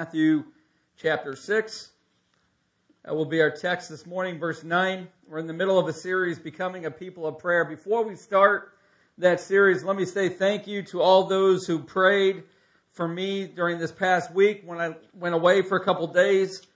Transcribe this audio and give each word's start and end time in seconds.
Matthew 0.00 0.44
chapter 0.96 1.36
6. 1.36 1.90
That 3.04 3.14
will 3.14 3.26
be 3.26 3.42
our 3.42 3.50
text 3.50 3.90
this 3.90 4.06
morning, 4.06 4.38
verse 4.38 4.64
9. 4.64 5.06
We're 5.28 5.36
in 5.36 5.46
the 5.46 5.52
middle 5.52 5.78
of 5.78 5.88
a 5.88 5.92
series, 5.92 6.38
Becoming 6.38 6.86
a 6.86 6.90
People 6.90 7.26
of 7.26 7.38
Prayer. 7.38 7.66
Before 7.66 8.02
we 8.02 8.16
start 8.16 8.72
that 9.18 9.40
series, 9.40 9.84
let 9.84 9.96
me 9.96 10.06
say 10.06 10.30
thank 10.30 10.66
you 10.66 10.82
to 10.84 11.02
all 11.02 11.24
those 11.24 11.66
who 11.66 11.80
prayed 11.80 12.44
for 12.92 13.06
me 13.06 13.46
during 13.46 13.78
this 13.78 13.92
past 13.92 14.32
week 14.32 14.62
when 14.64 14.80
I 14.80 14.94
went 15.12 15.34
away 15.34 15.60
for 15.60 15.76
a 15.76 15.84
couple 15.84 16.06
days. 16.06 16.66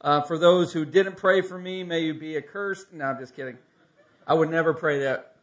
Uh, 0.00 0.22
for 0.22 0.38
those 0.38 0.72
who 0.72 0.86
didn't 0.86 1.18
pray 1.18 1.42
for 1.42 1.58
me, 1.58 1.84
may 1.84 2.00
you 2.00 2.14
be 2.14 2.34
accursed. 2.38 2.94
No, 2.94 3.04
I'm 3.04 3.18
just 3.18 3.36
kidding. 3.36 3.58
I 4.26 4.32
would 4.32 4.48
never 4.48 4.72
pray 4.72 5.00
that. 5.00 5.33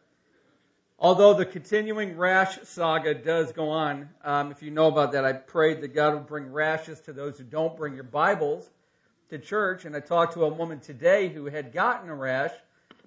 Although 1.02 1.34
the 1.34 1.44
continuing 1.44 2.16
rash 2.16 2.60
saga 2.62 3.12
does 3.12 3.50
go 3.50 3.70
on, 3.70 4.08
um, 4.22 4.52
if 4.52 4.62
you 4.62 4.70
know 4.70 4.86
about 4.86 5.10
that, 5.12 5.24
I 5.24 5.32
prayed 5.32 5.80
that 5.80 5.96
God 5.96 6.14
would 6.14 6.28
bring 6.28 6.52
rashes 6.52 7.00
to 7.00 7.12
those 7.12 7.36
who 7.36 7.42
don't 7.42 7.76
bring 7.76 7.94
your 7.94 8.04
Bibles 8.04 8.70
to 9.28 9.38
church. 9.40 9.84
And 9.84 9.96
I 9.96 9.98
talked 9.98 10.34
to 10.34 10.44
a 10.44 10.48
woman 10.48 10.78
today 10.78 11.28
who 11.28 11.46
had 11.46 11.72
gotten 11.72 12.08
a 12.08 12.14
rash 12.14 12.52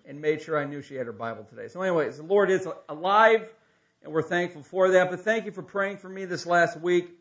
and 0.05 0.19
made 0.19 0.41
sure 0.41 0.59
I 0.59 0.65
knew 0.65 0.81
she 0.81 0.95
had 0.95 1.05
her 1.05 1.13
Bible 1.13 1.45
today. 1.45 1.69
So, 1.69 1.81
anyways, 1.81 2.17
the 2.17 2.23
Lord 2.23 2.51
is 2.51 2.67
alive, 2.89 3.49
and 4.03 4.11
we're 4.11 4.23
thankful 4.23 4.61
for 4.61 4.89
that. 4.89 5.09
But 5.09 5.21
thank 5.21 5.45
you 5.45 5.53
for 5.53 5.63
praying 5.63 5.95
for 5.95 6.09
me 6.09 6.25
this 6.25 6.45
last 6.45 6.77
week. 6.77 7.11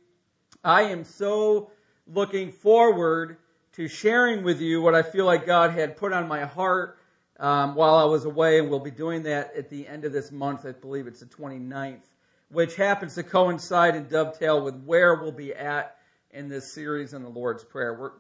I 0.65 0.83
am 0.83 1.05
so 1.05 1.71
looking 2.09 2.51
forward 2.51 3.37
to 3.75 3.87
sharing 3.87 4.43
with 4.43 4.61
you 4.61 4.83
what 4.83 4.97
I 4.97 5.03
feel 5.03 5.25
like 5.25 5.47
God 5.47 5.71
had 5.71 5.97
put 5.97 6.13
on 6.13 6.27
my 6.27 6.47
heart 6.47 6.99
um, 7.39 7.75
while 7.75 7.97
I 7.97 8.05
was 8.05 8.25
away, 8.25 8.59
and 8.59 8.71
we'll 8.71 8.81
be 8.81 8.91
doing 8.91 9.25
that 9.25 9.55
at 9.57 9.71
the 9.71 9.87
end 9.87 10.05
of 10.05 10.13
this 10.13 10.31
month. 10.31 10.65
I 10.67 10.73
believe 10.73 11.07
it's 11.07 11.21
the 11.21 11.27
29th, 11.27 12.05
which 12.51 12.77
happens 12.77 13.15
to 13.17 13.23
coincide 13.23 13.97
and 13.97 14.09
dovetail 14.09 14.63
with 14.63 14.83
where 14.85 15.17
we'll 15.17 15.33
be 15.33 15.55
at 15.55 15.97
in 16.31 16.49
this 16.49 16.73
series 16.75 17.13
in 17.13 17.23
the 17.23 17.29
Lord's 17.29 17.65
Prayer. 17.65 17.95
We're 17.95 18.13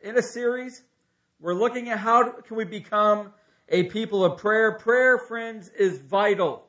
in 0.00 0.18
a 0.18 0.22
series. 0.22 0.82
We're 1.40 1.54
looking 1.54 1.88
at 1.88 1.98
how 1.98 2.30
can 2.30 2.56
we 2.56 2.64
become 2.64 3.32
a 3.68 3.84
people 3.84 4.24
of 4.24 4.38
prayer. 4.38 4.72
Prayer, 4.72 5.18
friends, 5.18 5.68
is 5.68 5.98
vital 5.98 6.64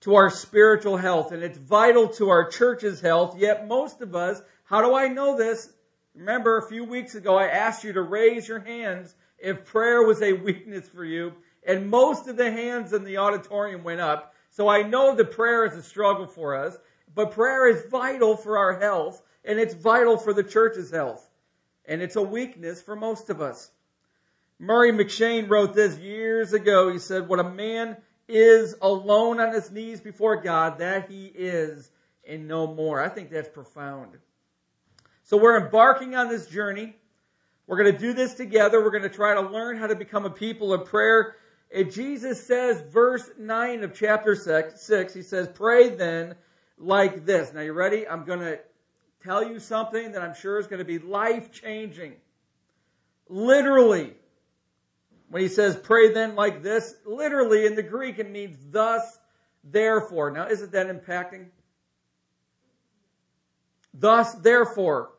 to 0.00 0.14
our 0.14 0.30
spiritual 0.30 0.96
health, 0.96 1.32
and 1.32 1.42
it's 1.42 1.58
vital 1.58 2.08
to 2.08 2.28
our 2.28 2.48
church's 2.48 3.00
health. 3.00 3.38
Yet 3.38 3.66
most 3.66 4.02
of 4.02 4.14
us, 4.14 4.40
how 4.64 4.82
do 4.82 4.94
I 4.94 5.08
know 5.08 5.36
this? 5.36 5.72
Remember, 6.14 6.58
a 6.58 6.68
few 6.68 6.84
weeks 6.84 7.14
ago, 7.14 7.36
I 7.36 7.46
asked 7.46 7.84
you 7.84 7.92
to 7.94 8.02
raise 8.02 8.48
your 8.48 8.60
hands 8.60 9.14
if 9.38 9.64
prayer 9.64 10.02
was 10.02 10.22
a 10.22 10.32
weakness 10.44 10.88
for 10.88 11.04
you, 11.04 11.32
and 11.66 11.90
most 11.90 12.28
of 12.28 12.36
the 12.36 12.50
hands 12.50 12.92
in 12.92 13.04
the 13.04 13.18
auditorium 13.18 13.82
went 13.82 14.00
up. 14.00 14.34
So 14.50 14.68
I 14.68 14.82
know 14.82 15.14
that 15.14 15.32
prayer 15.32 15.66
is 15.66 15.74
a 15.74 15.82
struggle 15.82 16.26
for 16.26 16.54
us, 16.54 16.76
but 17.14 17.32
prayer 17.32 17.68
is 17.68 17.90
vital 17.90 18.36
for 18.36 18.56
our 18.56 18.78
health, 18.78 19.22
and 19.44 19.58
it's 19.58 19.74
vital 19.74 20.16
for 20.16 20.32
the 20.32 20.42
church's 20.42 20.90
health. 20.90 21.28
And 21.84 22.02
it's 22.02 22.16
a 22.16 22.22
weakness 22.22 22.80
for 22.82 22.96
most 22.96 23.30
of 23.30 23.40
us. 23.40 23.70
Murray 24.58 24.92
McCheyne 24.92 25.50
wrote 25.50 25.74
this 25.74 25.98
years 25.98 26.52
ago. 26.52 26.90
He 26.90 26.98
said, 26.98 27.28
What 27.28 27.40
a 27.40 27.50
man 27.50 27.96
is 28.28 28.74
alone 28.80 29.38
on 29.40 29.52
his 29.52 29.70
knees 29.70 30.00
before 30.00 30.40
God, 30.40 30.78
that 30.78 31.10
he 31.10 31.26
is, 31.26 31.90
and 32.26 32.48
no 32.48 32.66
more. 32.66 33.00
I 33.00 33.08
think 33.08 33.30
that's 33.30 33.48
profound. 33.48 34.16
So 35.22 35.36
we're 35.36 35.64
embarking 35.64 36.14
on 36.14 36.28
this 36.28 36.46
journey. 36.46 36.96
We're 37.66 37.76
going 37.76 37.92
to 37.92 37.98
do 37.98 38.12
this 38.12 38.34
together. 38.34 38.82
We're 38.82 38.90
going 38.90 39.02
to 39.02 39.08
try 39.08 39.34
to 39.34 39.40
learn 39.40 39.76
how 39.76 39.86
to 39.86 39.96
become 39.96 40.24
a 40.24 40.30
people 40.30 40.72
of 40.72 40.86
prayer. 40.86 41.36
And 41.74 41.90
Jesus 41.90 42.44
says, 42.46 42.82
verse 42.92 43.28
9 43.38 43.82
of 43.82 43.94
chapter 43.94 44.36
6, 44.36 45.14
he 45.14 45.22
says, 45.22 45.48
Pray 45.48 45.88
then 45.88 46.36
like 46.78 47.26
this. 47.26 47.52
Now, 47.52 47.62
you 47.62 47.72
ready? 47.72 48.06
I'm 48.06 48.24
going 48.24 48.40
to 48.40 48.60
tell 49.24 49.42
you 49.42 49.58
something 49.58 50.12
that 50.12 50.22
I'm 50.22 50.34
sure 50.34 50.60
is 50.60 50.68
going 50.68 50.78
to 50.78 50.84
be 50.84 50.98
life 50.98 51.50
changing. 51.50 52.14
Literally, 53.28 54.14
when 55.28 55.42
he 55.42 55.48
says 55.48 55.76
pray 55.76 56.12
then 56.12 56.36
like 56.36 56.62
this, 56.62 56.94
literally 57.04 57.66
in 57.66 57.74
the 57.74 57.82
Greek 57.82 58.18
it 58.18 58.30
means 58.30 58.56
thus, 58.70 59.18
therefore. 59.64 60.30
Now, 60.30 60.46
isn't 60.46 60.72
that 60.72 60.86
impacting? 60.86 61.46
Thus, 63.92 64.34
therefore. 64.34 65.10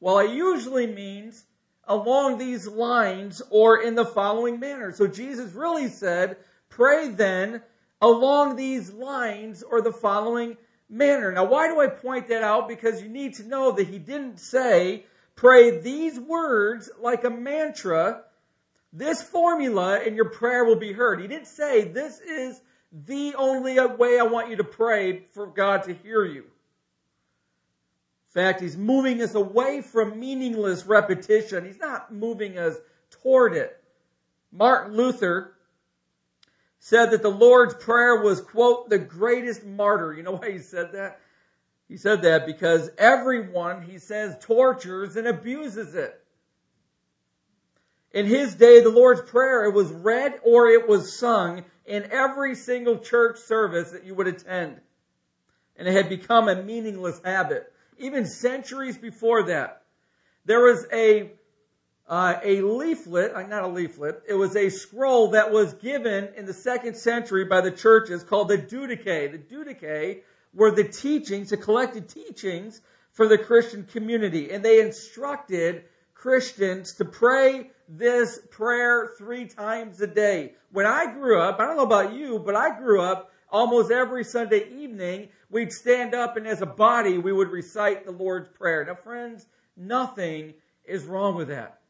Well, 0.00 0.20
it 0.20 0.30
usually 0.30 0.86
means 0.86 1.44
along 1.86 2.38
these 2.38 2.66
lines 2.66 3.42
or 3.50 3.82
in 3.82 3.94
the 3.94 4.04
following 4.04 4.60
manner. 4.60 4.92
So 4.92 5.06
Jesus 5.06 5.52
really 5.52 5.88
said, 5.88 6.36
pray 6.68 7.08
then 7.08 7.62
along 8.00 8.56
these 8.56 8.92
lines 8.92 9.62
or 9.62 9.80
the 9.80 9.92
following 9.92 10.56
manner. 10.88 11.32
Now, 11.32 11.44
why 11.44 11.68
do 11.68 11.80
I 11.80 11.88
point 11.88 12.28
that 12.28 12.42
out? 12.42 12.68
Because 12.68 13.02
you 13.02 13.08
need 13.08 13.34
to 13.34 13.44
know 13.44 13.72
that 13.72 13.88
he 13.88 13.98
didn't 13.98 14.38
say, 14.38 15.04
pray 15.34 15.80
these 15.80 16.18
words 16.18 16.90
like 17.00 17.24
a 17.24 17.30
mantra. 17.30 18.22
This 18.92 19.22
formula 19.22 20.00
and 20.04 20.14
your 20.14 20.28
prayer 20.28 20.64
will 20.64 20.76
be 20.76 20.92
heard. 20.92 21.20
He 21.20 21.26
didn't 21.26 21.46
say, 21.46 21.84
this 21.84 22.20
is 22.20 22.60
the 22.92 23.34
only 23.36 23.80
way 23.80 24.18
I 24.18 24.24
want 24.24 24.50
you 24.50 24.56
to 24.56 24.64
pray 24.64 25.24
for 25.32 25.46
God 25.46 25.84
to 25.84 25.94
hear 25.94 26.24
you 26.24 26.44
fact, 28.32 28.60
he's 28.60 28.76
moving 28.76 29.20
us 29.20 29.34
away 29.34 29.82
from 29.82 30.18
meaningless 30.18 30.86
repetition. 30.86 31.64
He's 31.64 31.78
not 31.78 32.12
moving 32.12 32.58
us 32.58 32.76
toward 33.10 33.54
it. 33.54 33.82
Martin 34.50 34.96
Luther 34.96 35.54
said 36.78 37.10
that 37.10 37.22
the 37.22 37.28
Lord's 37.28 37.74
Prayer 37.74 38.22
was, 38.22 38.40
quote, 38.40 38.88
the 38.88 38.98
greatest 38.98 39.64
martyr. 39.64 40.14
You 40.14 40.22
know 40.22 40.36
why 40.36 40.52
he 40.52 40.58
said 40.58 40.92
that? 40.92 41.20
He 41.88 41.96
said 41.96 42.22
that 42.22 42.46
because 42.46 42.90
everyone, 42.96 43.82
he 43.82 43.98
says, 43.98 44.36
tortures 44.40 45.16
and 45.16 45.26
abuses 45.26 45.94
it. 45.94 46.18
In 48.12 48.26
his 48.26 48.54
day, 48.54 48.80
the 48.80 48.90
Lord's 48.90 49.22
Prayer, 49.22 49.64
it 49.64 49.74
was 49.74 49.92
read 49.92 50.40
or 50.42 50.68
it 50.68 50.88
was 50.88 51.18
sung 51.18 51.64
in 51.84 52.10
every 52.10 52.54
single 52.54 52.98
church 52.98 53.38
service 53.38 53.90
that 53.90 54.04
you 54.04 54.14
would 54.14 54.26
attend. 54.26 54.80
And 55.76 55.86
it 55.86 55.92
had 55.92 56.08
become 56.08 56.48
a 56.48 56.62
meaningless 56.62 57.20
habit 57.24 57.72
even 57.98 58.26
centuries 58.26 58.96
before 58.98 59.44
that, 59.44 59.82
there 60.44 60.60
was 60.60 60.86
a 60.92 61.32
uh, 62.08 62.38
a 62.42 62.60
leaflet, 62.60 63.32
uh, 63.34 63.42
not 63.46 63.62
a 63.62 63.68
leaflet, 63.68 64.22
it 64.28 64.34
was 64.34 64.54
a 64.56 64.68
scroll 64.68 65.30
that 65.30 65.50
was 65.50 65.72
given 65.74 66.28
in 66.36 66.44
the 66.44 66.52
second 66.52 66.94
century 66.94 67.44
by 67.44 67.60
the 67.60 67.70
churches 67.70 68.22
called 68.22 68.48
the 68.48 68.58
Didache. 68.58 69.32
The 69.32 69.38
Didache 69.38 70.22
were 70.52 70.70
the 70.70 70.84
teachings, 70.84 71.50
the 71.50 71.56
collected 71.56 72.08
teachings 72.08 72.82
for 73.12 73.28
the 73.28 73.38
Christian 73.38 73.84
community. 73.84 74.50
And 74.50 74.64
they 74.64 74.80
instructed 74.80 75.84
Christians 76.12 76.92
to 76.94 77.04
pray 77.04 77.70
this 77.88 78.40
prayer 78.50 79.12
three 79.18 79.46
times 79.46 80.00
a 80.00 80.06
day. 80.06 80.54
When 80.70 80.86
I 80.86 81.12
grew 81.12 81.40
up, 81.40 81.60
I 81.60 81.66
don't 81.66 81.76
know 81.76 81.84
about 81.84 82.12
you, 82.12 82.38
but 82.38 82.54
I 82.54 82.78
grew 82.78 83.00
up 83.00 83.31
almost 83.52 83.92
every 83.92 84.24
Sunday 84.24 84.66
evening, 84.74 85.28
we'd 85.50 85.72
stand 85.72 86.14
up 86.14 86.36
and 86.36 86.46
as 86.46 86.62
a 86.62 86.66
body, 86.66 87.18
we 87.18 87.32
would 87.32 87.50
recite 87.50 88.04
the 88.04 88.10
Lord's 88.10 88.48
Prayer. 88.48 88.84
Now, 88.84 88.94
friends, 88.94 89.46
nothing 89.76 90.54
is 90.84 91.04
wrong 91.04 91.36
with 91.36 91.48
that. 91.48 91.80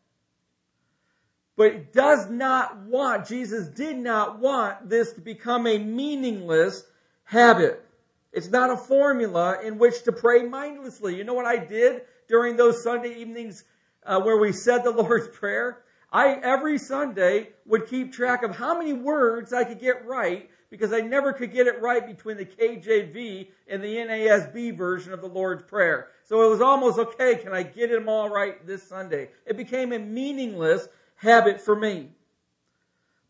But 1.57 1.93
does 1.93 2.29
not 2.29 2.79
want, 2.81 3.29
Jesus 3.29 3.69
did 3.69 3.97
not 3.97 4.41
want 4.41 4.89
this 4.89 5.13
to 5.13 5.21
become 5.21 5.67
a 5.67 5.79
meaningless 5.79 6.85
habit. 7.25 7.87
It's 8.33 8.49
not 8.49 8.71
a 8.71 8.77
formula 8.77 9.61
in 9.63 9.79
which 9.79 10.03
to 10.05 10.13
pray 10.13 10.43
mindlessly. 10.43 11.17
You 11.17 11.25
know 11.25 11.35
what 11.35 11.47
I 11.47 11.59
did 11.59 12.03
during 12.29 12.57
those 12.57 12.83
Sunday 12.83 13.15
evenings 13.21 13.65
uh, 14.05 14.21
where 14.21 14.39
we 14.39 14.53
said 14.53 14.83
the 14.83 14.91
Lord's 14.97 15.29
Prayer? 15.29 15.85
I, 16.11 16.35
every 16.43 16.79
Sunday, 16.79 17.51
would 17.67 17.87
keep 17.87 18.13
track 18.13 18.43
of 18.43 18.57
how 18.57 18.77
many 18.77 18.93
words 18.93 19.53
I 19.53 19.65
could 19.65 19.81
get 19.81 20.07
right 20.07 20.51
because 20.73 20.91
I 20.95 21.03
never 21.03 21.35
could 21.35 21.53
get 21.53 21.67
it 21.67 21.83
right 21.83 22.07
between 22.07 22.39
the 22.39 22.47
KJV 22.47 23.49
and 23.69 23.85
the 23.85 23.95
NASB 23.95 24.75
version 24.75 25.13
of 25.13 25.21
the 25.21 25.29
Lord's 25.29 25.63
Prayer. 25.65 26.09
So 26.25 26.47
it 26.47 26.49
was 26.49 26.63
almost 26.63 26.99
okay, 26.99 27.35
can 27.35 27.53
I 27.53 27.63
get 27.63 27.91
them 27.91 28.09
all 28.09 28.31
right 28.31 28.67
this 28.67 28.83
Sunday? 28.83 29.29
It 29.45 29.59
became 29.59 29.93
a 29.93 29.99
meaningless 29.99 30.89
habit 31.17 31.61
for 31.61 31.77
me. 31.77 32.09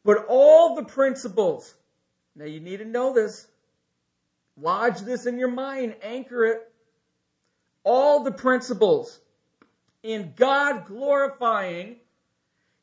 But 0.05 0.27
all 0.29 0.77
the 0.77 0.85
principles, 0.85 1.75
now 2.37 2.45
you 2.45 2.61
need 2.61 2.77
to 2.77 2.85
know 2.85 3.13
this, 3.13 3.49
lodge 4.57 5.01
this 5.01 5.27
in 5.27 5.37
your 5.37 5.51
mind, 5.51 5.97
anchor 6.01 6.45
it. 6.45 6.73
All 7.83 8.23
the 8.23 8.31
principles 8.31 9.19
in 10.05 10.33
God 10.37 10.87
glorifying, 10.87 11.97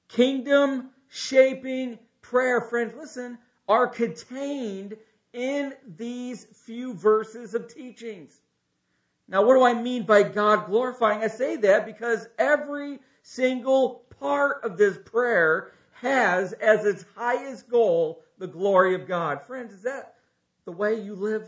kingdom 0.10 0.90
shaping 1.08 1.98
prayer. 2.22 2.60
Friends, 2.60 2.94
listen, 2.98 3.38
are 3.70 3.88
contained 3.88 4.98
in 5.32 5.74
these 5.96 6.46
few 6.66 6.94
verses 6.96 7.54
of 7.54 7.74
teachings. 7.74 8.42
Now, 9.28 9.44
what 9.44 9.54
do 9.54 9.64
I 9.64 9.80
mean 9.80 10.04
by 10.04 10.24
God 10.24 10.66
glorifying? 10.66 11.24
I 11.24 11.28
say 11.28 11.56
that 11.58 11.86
because 11.86 12.28
every 12.40 13.00
single 13.22 14.02
part 14.20 14.64
of 14.64 14.76
this 14.76 14.98
prayer 15.06 15.72
has 16.02 16.54
as 16.54 16.84
its 16.84 17.06
highest 17.16 17.70
goal 17.70 18.24
the 18.40 18.48
glory 18.48 18.96
of 18.96 19.08
God. 19.08 19.44
Friends, 19.44 19.72
is 19.72 19.84
that 19.84 20.16
the 20.66 20.72
way 20.72 21.00
you 21.00 21.14
live? 21.14 21.48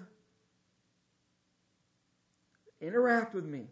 Interact 2.82 3.34
with 3.34 3.46
me. 3.46 3.64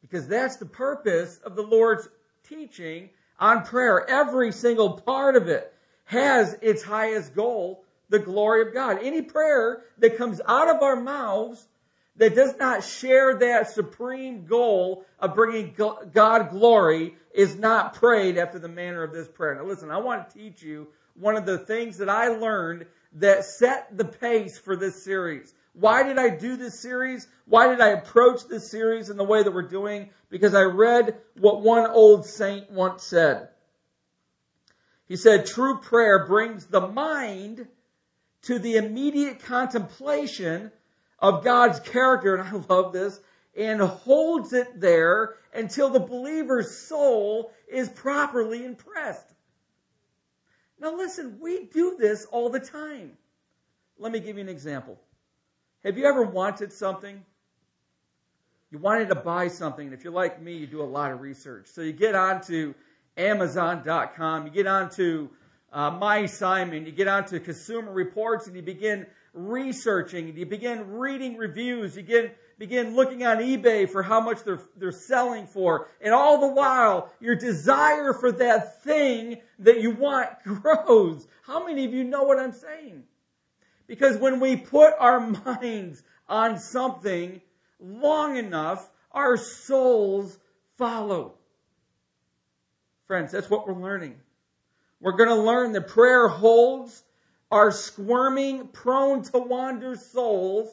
Because 0.00 0.26
that's 0.26 0.56
the 0.56 0.66
purpose 0.66 1.38
of 1.44 1.54
the 1.54 1.62
Lord's 1.62 2.08
teaching 2.42 3.10
on 3.38 3.64
prayer. 3.64 4.08
Every 4.08 4.50
single 4.50 4.94
part 4.94 5.36
of 5.36 5.46
it 5.46 5.69
has 6.10 6.58
its 6.60 6.82
highest 6.82 7.36
goal, 7.36 7.84
the 8.08 8.18
glory 8.18 8.66
of 8.66 8.74
God. 8.74 8.98
Any 9.00 9.22
prayer 9.22 9.84
that 9.98 10.18
comes 10.18 10.40
out 10.44 10.68
of 10.68 10.82
our 10.82 10.96
mouths 10.96 11.68
that 12.16 12.34
does 12.34 12.56
not 12.58 12.82
share 12.82 13.38
that 13.38 13.70
supreme 13.70 14.44
goal 14.44 15.04
of 15.20 15.36
bringing 15.36 15.72
God 16.12 16.50
glory 16.50 17.14
is 17.32 17.54
not 17.54 17.94
prayed 17.94 18.38
after 18.38 18.58
the 18.58 18.68
manner 18.68 19.04
of 19.04 19.12
this 19.12 19.28
prayer. 19.28 19.54
Now 19.54 19.64
listen, 19.64 19.92
I 19.92 19.98
want 19.98 20.28
to 20.28 20.36
teach 20.36 20.64
you 20.64 20.88
one 21.14 21.36
of 21.36 21.46
the 21.46 21.58
things 21.58 21.98
that 21.98 22.08
I 22.08 22.26
learned 22.26 22.86
that 23.12 23.44
set 23.44 23.96
the 23.96 24.04
pace 24.04 24.58
for 24.58 24.74
this 24.74 25.04
series. 25.04 25.54
Why 25.74 26.02
did 26.02 26.18
I 26.18 26.30
do 26.30 26.56
this 26.56 26.80
series? 26.80 27.28
Why 27.46 27.68
did 27.68 27.80
I 27.80 27.90
approach 27.90 28.48
this 28.48 28.68
series 28.68 29.10
in 29.10 29.16
the 29.16 29.22
way 29.22 29.44
that 29.44 29.54
we're 29.54 29.62
doing? 29.62 30.10
Because 30.28 30.54
I 30.54 30.62
read 30.62 31.18
what 31.38 31.62
one 31.62 31.88
old 31.88 32.26
saint 32.26 32.68
once 32.68 33.04
said. 33.04 33.50
He 35.10 35.16
said, 35.16 35.44
true 35.44 35.78
prayer 35.78 36.24
brings 36.24 36.66
the 36.66 36.86
mind 36.86 37.66
to 38.42 38.60
the 38.60 38.76
immediate 38.76 39.40
contemplation 39.40 40.70
of 41.18 41.42
God's 41.42 41.80
character, 41.80 42.36
and 42.36 42.46
I 42.48 42.64
love 42.72 42.92
this, 42.92 43.20
and 43.56 43.80
holds 43.80 44.52
it 44.52 44.80
there 44.80 45.34
until 45.52 45.90
the 45.90 45.98
believer's 45.98 46.86
soul 46.86 47.50
is 47.66 47.88
properly 47.88 48.64
impressed. 48.64 49.34
Now 50.78 50.96
listen, 50.96 51.38
we 51.40 51.64
do 51.64 51.96
this 51.98 52.24
all 52.26 52.48
the 52.48 52.60
time. 52.60 53.18
Let 53.98 54.12
me 54.12 54.20
give 54.20 54.36
you 54.36 54.42
an 54.42 54.48
example. 54.48 54.96
Have 55.82 55.98
you 55.98 56.04
ever 56.04 56.22
wanted 56.22 56.72
something? 56.72 57.24
You 58.70 58.78
wanted 58.78 59.08
to 59.08 59.16
buy 59.16 59.48
something, 59.48 59.86
and 59.86 59.92
if 59.92 60.04
you're 60.04 60.12
like 60.12 60.40
me, 60.40 60.54
you 60.54 60.68
do 60.68 60.82
a 60.82 60.84
lot 60.84 61.10
of 61.10 61.20
research. 61.20 61.66
So 61.66 61.80
you 61.82 61.92
get 61.92 62.14
onto 62.14 62.74
Amazon.com, 63.20 64.46
you 64.46 64.50
get 64.50 64.66
onto 64.66 65.28
uh, 65.72 65.90
mySimon, 65.90 66.86
you 66.86 66.92
get 66.92 67.06
onto 67.06 67.38
Consumer 67.38 67.92
Reports, 67.92 68.46
and 68.46 68.56
you 68.56 68.62
begin 68.62 69.06
researching, 69.34 70.36
you 70.36 70.46
begin 70.46 70.90
reading 70.90 71.36
reviews, 71.36 71.96
you 71.96 72.02
begin, 72.02 72.30
begin 72.58 72.96
looking 72.96 73.24
on 73.24 73.38
eBay 73.38 73.88
for 73.88 74.02
how 74.02 74.20
much 74.20 74.42
they're, 74.42 74.60
they're 74.76 74.90
selling 74.90 75.46
for. 75.46 75.88
And 76.00 76.14
all 76.14 76.40
the 76.40 76.52
while, 76.54 77.12
your 77.20 77.36
desire 77.36 78.14
for 78.14 78.32
that 78.32 78.82
thing 78.82 79.42
that 79.58 79.80
you 79.80 79.90
want 79.90 80.30
grows. 80.44 81.28
How 81.42 81.64
many 81.64 81.84
of 81.84 81.92
you 81.92 82.04
know 82.04 82.24
what 82.24 82.38
I'm 82.38 82.52
saying? 82.52 83.04
Because 83.86 84.16
when 84.16 84.40
we 84.40 84.56
put 84.56 84.94
our 84.98 85.20
minds 85.20 86.02
on 86.26 86.58
something 86.58 87.40
long 87.78 88.36
enough, 88.36 88.88
our 89.12 89.36
souls 89.36 90.38
follow. 90.78 91.34
Friends, 93.10 93.32
that's 93.32 93.50
what 93.50 93.66
we're 93.66 93.74
learning. 93.74 94.14
We're 95.00 95.16
going 95.16 95.30
to 95.30 95.34
learn 95.34 95.72
that 95.72 95.88
prayer 95.88 96.28
holds 96.28 97.02
our 97.50 97.72
squirming, 97.72 98.68
prone 98.68 99.24
to 99.24 99.38
wander 99.40 99.96
souls 99.96 100.72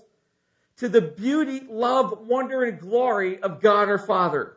to 0.75 0.87
the 0.87 1.01
beauty, 1.01 1.61
love, 1.67 2.27
wonder, 2.27 2.63
and 2.63 2.79
glory 2.79 3.41
of 3.41 3.59
God 3.59 3.89
our 3.89 3.97
Father. 3.97 4.55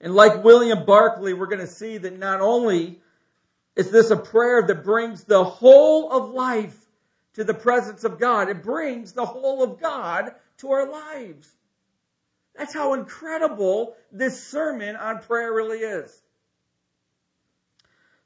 And 0.00 0.16
like 0.16 0.42
William 0.42 0.84
Barclay, 0.84 1.32
we're 1.32 1.46
going 1.46 1.60
to 1.60 1.68
see 1.68 1.96
that 1.96 2.18
not 2.18 2.40
only 2.40 2.98
is 3.76 3.92
this 3.92 4.10
a 4.10 4.16
prayer 4.16 4.66
that 4.66 4.82
brings 4.82 5.22
the 5.22 5.44
whole 5.44 6.10
of 6.10 6.30
life 6.30 6.86
to 7.34 7.44
the 7.44 7.54
presence 7.54 8.02
of 8.02 8.18
God, 8.18 8.48
it 8.48 8.64
brings 8.64 9.12
the 9.12 9.26
whole 9.26 9.62
of 9.62 9.80
God 9.80 10.34
to 10.56 10.72
our 10.72 10.90
lives. 10.90 11.52
That's 12.56 12.74
how 12.74 12.94
incredible 12.94 13.94
this 14.10 14.44
sermon 14.44 14.96
on 14.96 15.20
prayer 15.20 15.52
really 15.52 15.78
is. 15.78 16.23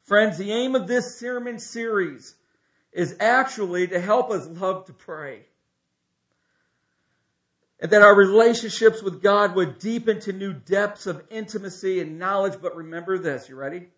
Friends, 0.08 0.38
the 0.38 0.52
aim 0.52 0.74
of 0.74 0.86
this 0.86 1.18
sermon 1.18 1.58
series 1.58 2.34
is 2.92 3.14
actually 3.20 3.88
to 3.88 4.00
help 4.00 4.30
us 4.30 4.46
love 4.46 4.86
to 4.86 4.94
pray. 4.94 5.42
And 7.78 7.90
that 7.90 8.00
our 8.00 8.16
relationships 8.16 9.02
with 9.02 9.22
God 9.22 9.54
would 9.54 9.78
deepen 9.78 10.18
to 10.20 10.32
new 10.32 10.54
depths 10.54 11.06
of 11.06 11.22
intimacy 11.28 12.00
and 12.00 12.18
knowledge. 12.18 12.54
But 12.62 12.74
remember 12.74 13.18
this, 13.18 13.50
you 13.50 13.56
ready? 13.56 13.88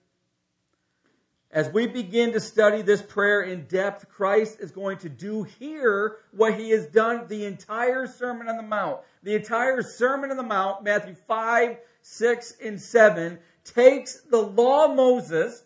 As 1.53 1.71
we 1.71 1.87
begin 1.87 2.33
to 2.33 2.41
study 2.41 2.83
this 2.83 3.03
prayer 3.03 3.43
in 3.43 3.67
depth, 3.67 4.09
Christ 4.09 4.59
is 4.59 4.73
going 4.73 4.99
to 4.99 5.09
do 5.09 5.45
here 5.45 6.17
what 6.33 6.55
he 6.55 6.71
has 6.71 6.87
done 6.87 7.29
the 7.29 7.45
entire 7.45 8.09
Sermon 8.09 8.49
on 8.49 8.57
the 8.57 8.65
Mount. 8.65 8.99
The 9.23 9.37
entire 9.37 9.81
Sermon 9.83 10.33
on 10.33 10.37
the 10.37 10.43
Mount, 10.43 10.83
Matthew 10.83 11.15
5, 11.29 11.77
6, 12.03 12.55
and 12.65 12.81
7, 12.81 13.39
takes 13.63 14.23
the 14.23 14.43
law 14.43 14.87
of 14.87 14.97
Moses 14.97 15.63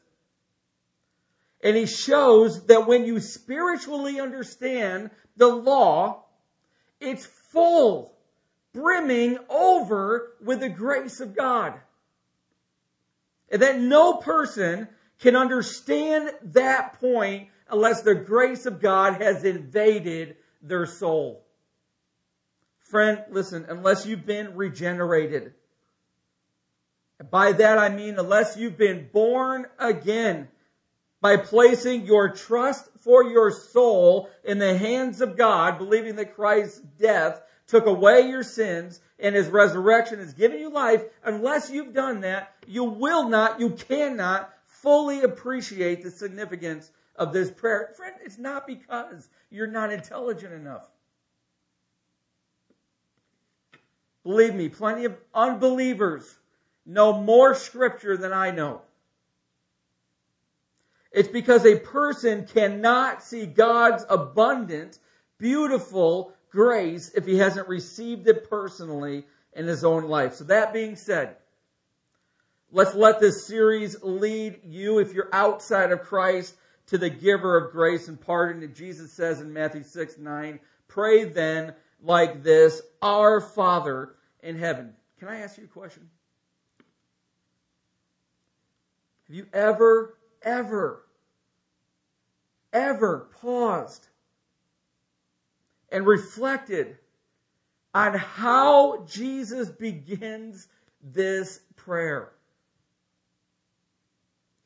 and 1.64 1.78
he 1.78 1.86
shows 1.86 2.66
that 2.66 2.86
when 2.86 3.06
you 3.06 3.18
spiritually 3.18 4.20
understand 4.20 5.10
the 5.38 5.48
law, 5.48 6.24
it's 7.00 7.24
full, 7.24 8.14
brimming 8.74 9.38
over 9.48 10.34
with 10.42 10.60
the 10.60 10.68
grace 10.68 11.20
of 11.20 11.34
God. 11.34 11.72
And 13.50 13.62
that 13.62 13.80
no 13.80 14.18
person 14.18 14.88
can 15.18 15.36
understand 15.36 16.32
that 16.42 17.00
point 17.00 17.48
unless 17.70 18.02
the 18.02 18.14
grace 18.14 18.66
of 18.66 18.82
God 18.82 19.22
has 19.22 19.42
invaded 19.42 20.36
their 20.60 20.84
soul. 20.84 21.46
Friend, 22.80 23.24
listen, 23.30 23.64
unless 23.70 24.04
you've 24.04 24.26
been 24.26 24.54
regenerated. 24.54 25.54
By 27.30 27.52
that 27.52 27.78
I 27.78 27.88
mean 27.88 28.18
unless 28.18 28.58
you've 28.58 28.76
been 28.76 29.08
born 29.10 29.64
again 29.78 30.48
by 31.24 31.38
placing 31.38 32.04
your 32.04 32.28
trust 32.28 32.86
for 33.00 33.24
your 33.24 33.50
soul 33.50 34.28
in 34.44 34.58
the 34.58 34.76
hands 34.76 35.22
of 35.22 35.38
God, 35.38 35.78
believing 35.78 36.16
that 36.16 36.34
Christ's 36.34 36.80
death 37.00 37.40
took 37.66 37.86
away 37.86 38.28
your 38.28 38.42
sins 38.42 39.00
and 39.18 39.34
his 39.34 39.48
resurrection 39.48 40.18
has 40.18 40.34
given 40.34 40.58
you 40.58 40.68
life, 40.68 41.02
unless 41.24 41.70
you've 41.70 41.94
done 41.94 42.20
that, 42.20 42.52
you 42.66 42.84
will 42.84 43.26
not, 43.26 43.58
you 43.58 43.70
cannot 43.70 44.52
fully 44.66 45.22
appreciate 45.22 46.02
the 46.02 46.10
significance 46.10 46.90
of 47.16 47.32
this 47.32 47.50
prayer. 47.50 47.94
Friend, 47.96 48.16
it's 48.22 48.36
not 48.36 48.66
because 48.66 49.30
you're 49.48 49.66
not 49.66 49.90
intelligent 49.90 50.52
enough. 50.52 50.86
Believe 54.24 54.54
me, 54.54 54.68
plenty 54.68 55.06
of 55.06 55.16
unbelievers 55.32 56.36
know 56.84 57.14
more 57.14 57.54
scripture 57.54 58.18
than 58.18 58.34
I 58.34 58.50
know. 58.50 58.82
It's 61.14 61.28
because 61.28 61.64
a 61.64 61.78
person 61.78 62.44
cannot 62.44 63.22
see 63.22 63.46
God's 63.46 64.04
abundant, 64.10 64.98
beautiful 65.38 66.34
grace 66.50 67.12
if 67.14 67.24
he 67.24 67.38
hasn't 67.38 67.68
received 67.68 68.26
it 68.26 68.50
personally 68.50 69.24
in 69.52 69.66
his 69.68 69.84
own 69.84 70.04
life. 70.04 70.34
So 70.34 70.42
that 70.44 70.72
being 70.72 70.96
said, 70.96 71.36
let's 72.72 72.96
let 72.96 73.20
this 73.20 73.46
series 73.46 74.02
lead 74.02 74.58
you, 74.64 74.98
if 74.98 75.12
you're 75.12 75.32
outside 75.32 75.92
of 75.92 76.02
Christ, 76.02 76.56
to 76.86 76.98
the 76.98 77.10
giver 77.10 77.56
of 77.56 77.70
grace 77.70 78.08
and 78.08 78.20
pardon. 78.20 78.60
that 78.62 78.74
Jesus 78.74 79.12
says 79.12 79.40
in 79.40 79.52
Matthew 79.52 79.84
6, 79.84 80.18
9, 80.18 80.58
pray 80.88 81.24
then 81.24 81.74
like 82.02 82.42
this, 82.42 82.82
Our 83.00 83.40
Father 83.40 84.16
in 84.42 84.58
heaven. 84.58 84.94
Can 85.20 85.28
I 85.28 85.42
ask 85.42 85.58
you 85.58 85.64
a 85.64 85.68
question? 85.68 86.10
Have 89.28 89.36
you 89.36 89.46
ever, 89.52 90.18
ever 90.42 91.03
ever 92.74 93.30
paused 93.40 94.08
and 95.90 96.06
reflected 96.06 96.98
on 97.94 98.14
how 98.14 99.06
Jesus 99.06 99.70
begins 99.70 100.68
this 101.00 101.60
prayer. 101.76 102.32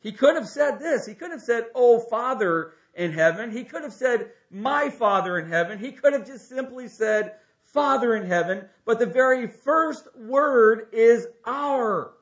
He 0.00 0.12
could 0.12 0.36
have 0.36 0.48
said 0.48 0.78
this. 0.78 1.06
He 1.06 1.14
could 1.14 1.30
have 1.30 1.42
said, 1.42 1.66
Oh, 1.74 2.00
Father 2.00 2.72
in 2.94 3.12
heaven. 3.12 3.50
He 3.50 3.64
could 3.64 3.82
have 3.82 3.92
said, 3.92 4.30
My 4.50 4.88
Father 4.88 5.38
in 5.38 5.48
heaven. 5.48 5.78
He 5.78 5.92
could 5.92 6.12
have 6.12 6.26
just 6.26 6.48
simply 6.48 6.88
said, 6.88 7.34
Father 7.64 8.16
in 8.16 8.26
heaven. 8.26 8.66
But 8.84 8.98
the 8.98 9.06
very 9.06 9.46
first 9.46 10.08
word 10.16 10.88
is 10.92 11.26
our. 11.44 12.12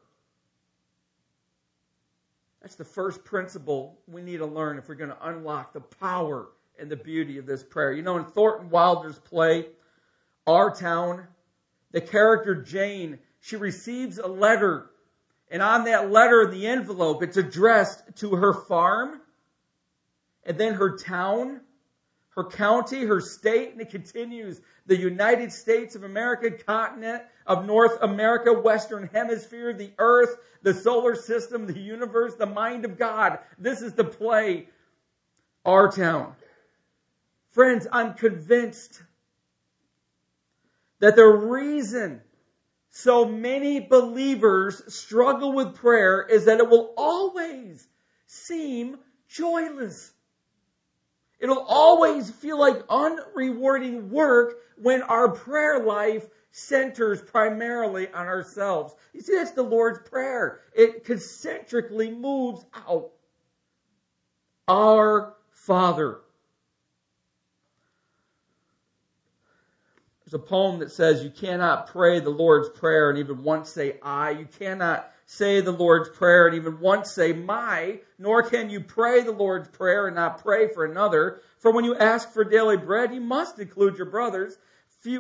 That's 2.66 2.74
the 2.74 2.84
first 2.84 3.24
principle 3.24 3.96
we 4.08 4.22
need 4.22 4.38
to 4.38 4.44
learn 4.44 4.76
if 4.76 4.88
we're 4.88 4.96
going 4.96 5.10
to 5.10 5.28
unlock 5.28 5.72
the 5.72 5.80
power 5.80 6.48
and 6.80 6.90
the 6.90 6.96
beauty 6.96 7.38
of 7.38 7.46
this 7.46 7.62
prayer. 7.62 7.92
You 7.92 8.02
know, 8.02 8.16
in 8.16 8.24
Thornton 8.24 8.70
Wilder's 8.70 9.20
play, 9.20 9.66
Our 10.48 10.74
Town, 10.74 11.28
the 11.92 12.00
character 12.00 12.56
Jane, 12.56 13.20
she 13.38 13.54
receives 13.54 14.18
a 14.18 14.26
letter. 14.26 14.90
And 15.48 15.62
on 15.62 15.84
that 15.84 16.10
letter 16.10 16.50
the 16.50 16.66
envelope, 16.66 17.22
it's 17.22 17.36
addressed 17.36 18.02
to 18.16 18.34
her 18.34 18.52
farm 18.52 19.20
and 20.42 20.58
then 20.58 20.74
her 20.74 20.96
town, 20.96 21.60
her 22.36 22.44
county, 22.44 23.04
her 23.04 23.20
state, 23.20 23.72
and 23.72 23.80
it 23.80 23.90
continues. 23.90 24.60
The 24.84 24.96
United 24.96 25.50
States 25.50 25.94
of 25.94 26.04
America, 26.04 26.50
continent 26.50 27.22
of 27.46 27.64
North 27.64 27.98
America, 28.02 28.52
Western 28.52 29.08
Hemisphere, 29.12 29.72
the 29.72 29.90
earth, 29.98 30.36
the 30.62 30.74
solar 30.74 31.14
system, 31.14 31.66
the 31.66 31.78
universe, 31.78 32.34
the 32.34 32.46
mind 32.46 32.84
of 32.84 32.98
God. 32.98 33.38
This 33.58 33.80
is 33.80 33.94
the 33.94 34.04
play, 34.04 34.68
Our 35.64 35.90
Town. 35.90 36.34
Friends, 37.48 37.86
I'm 37.90 38.12
convinced 38.12 39.02
that 40.98 41.16
the 41.16 41.24
reason 41.24 42.20
so 42.90 43.24
many 43.24 43.80
believers 43.80 44.94
struggle 44.94 45.52
with 45.52 45.74
prayer 45.74 46.22
is 46.22 46.44
that 46.44 46.58
it 46.58 46.68
will 46.68 46.92
always 46.98 47.88
seem 48.26 48.98
joyless. 49.26 50.12
It'll 51.38 51.64
always 51.68 52.30
feel 52.30 52.58
like 52.58 52.86
unrewarding 52.86 54.08
work 54.08 54.56
when 54.76 55.02
our 55.02 55.30
prayer 55.30 55.84
life 55.84 56.28
centers 56.50 57.20
primarily 57.20 58.10
on 58.12 58.26
ourselves. 58.26 58.94
You 59.12 59.20
see, 59.20 59.36
that's 59.36 59.50
the 59.50 59.62
Lord's 59.62 59.98
Prayer. 60.08 60.60
It 60.74 61.04
concentrically 61.04 62.10
moves 62.10 62.64
out. 62.74 63.10
Our 64.68 65.34
Father. 65.50 66.20
There's 70.24 70.34
a 70.34 70.38
poem 70.38 70.80
that 70.80 70.90
says, 70.90 71.22
You 71.22 71.30
cannot 71.30 71.86
pray 71.88 72.18
the 72.18 72.30
Lord's 72.30 72.70
Prayer 72.70 73.10
and 73.10 73.18
even 73.18 73.44
once 73.44 73.70
say 73.70 73.98
I. 74.02 74.30
You 74.30 74.46
cannot 74.46 75.12
say 75.26 75.60
the 75.60 75.72
Lord's 75.72 76.08
Prayer 76.08 76.46
and 76.46 76.56
even 76.56 76.80
once 76.80 77.10
say 77.10 77.32
my, 77.32 78.00
nor 78.18 78.42
can 78.42 78.70
you 78.70 78.80
pray 78.80 79.22
the 79.22 79.32
Lord's 79.32 79.68
Prayer 79.68 80.06
and 80.06 80.16
not 80.16 80.42
pray 80.42 80.68
for 80.68 80.84
another. 80.84 81.40
For 81.58 81.72
when 81.72 81.84
you 81.84 81.96
ask 81.96 82.32
for 82.32 82.44
daily 82.44 82.76
bread, 82.76 83.12
you 83.12 83.20
must 83.20 83.58
include 83.58 83.98
your 83.98 84.06
brothers. 84.06 84.56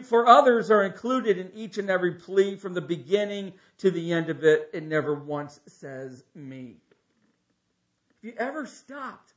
For 0.04 0.26
others 0.26 0.70
are 0.70 0.84
included 0.84 1.38
in 1.38 1.52
each 1.54 1.78
and 1.78 1.90
every 1.90 2.14
plea 2.14 2.56
from 2.56 2.74
the 2.74 2.80
beginning 2.80 3.52
to 3.78 3.90
the 3.90 4.12
end 4.12 4.30
of 4.30 4.42
it. 4.42 4.70
It 4.72 4.84
never 4.84 5.14
once 5.14 5.60
says 5.66 6.24
me. 6.34 6.76
Have 8.08 8.24
you 8.30 8.34
ever 8.38 8.66
stopped 8.66 9.34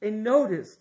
and 0.00 0.22
noticed 0.22 0.80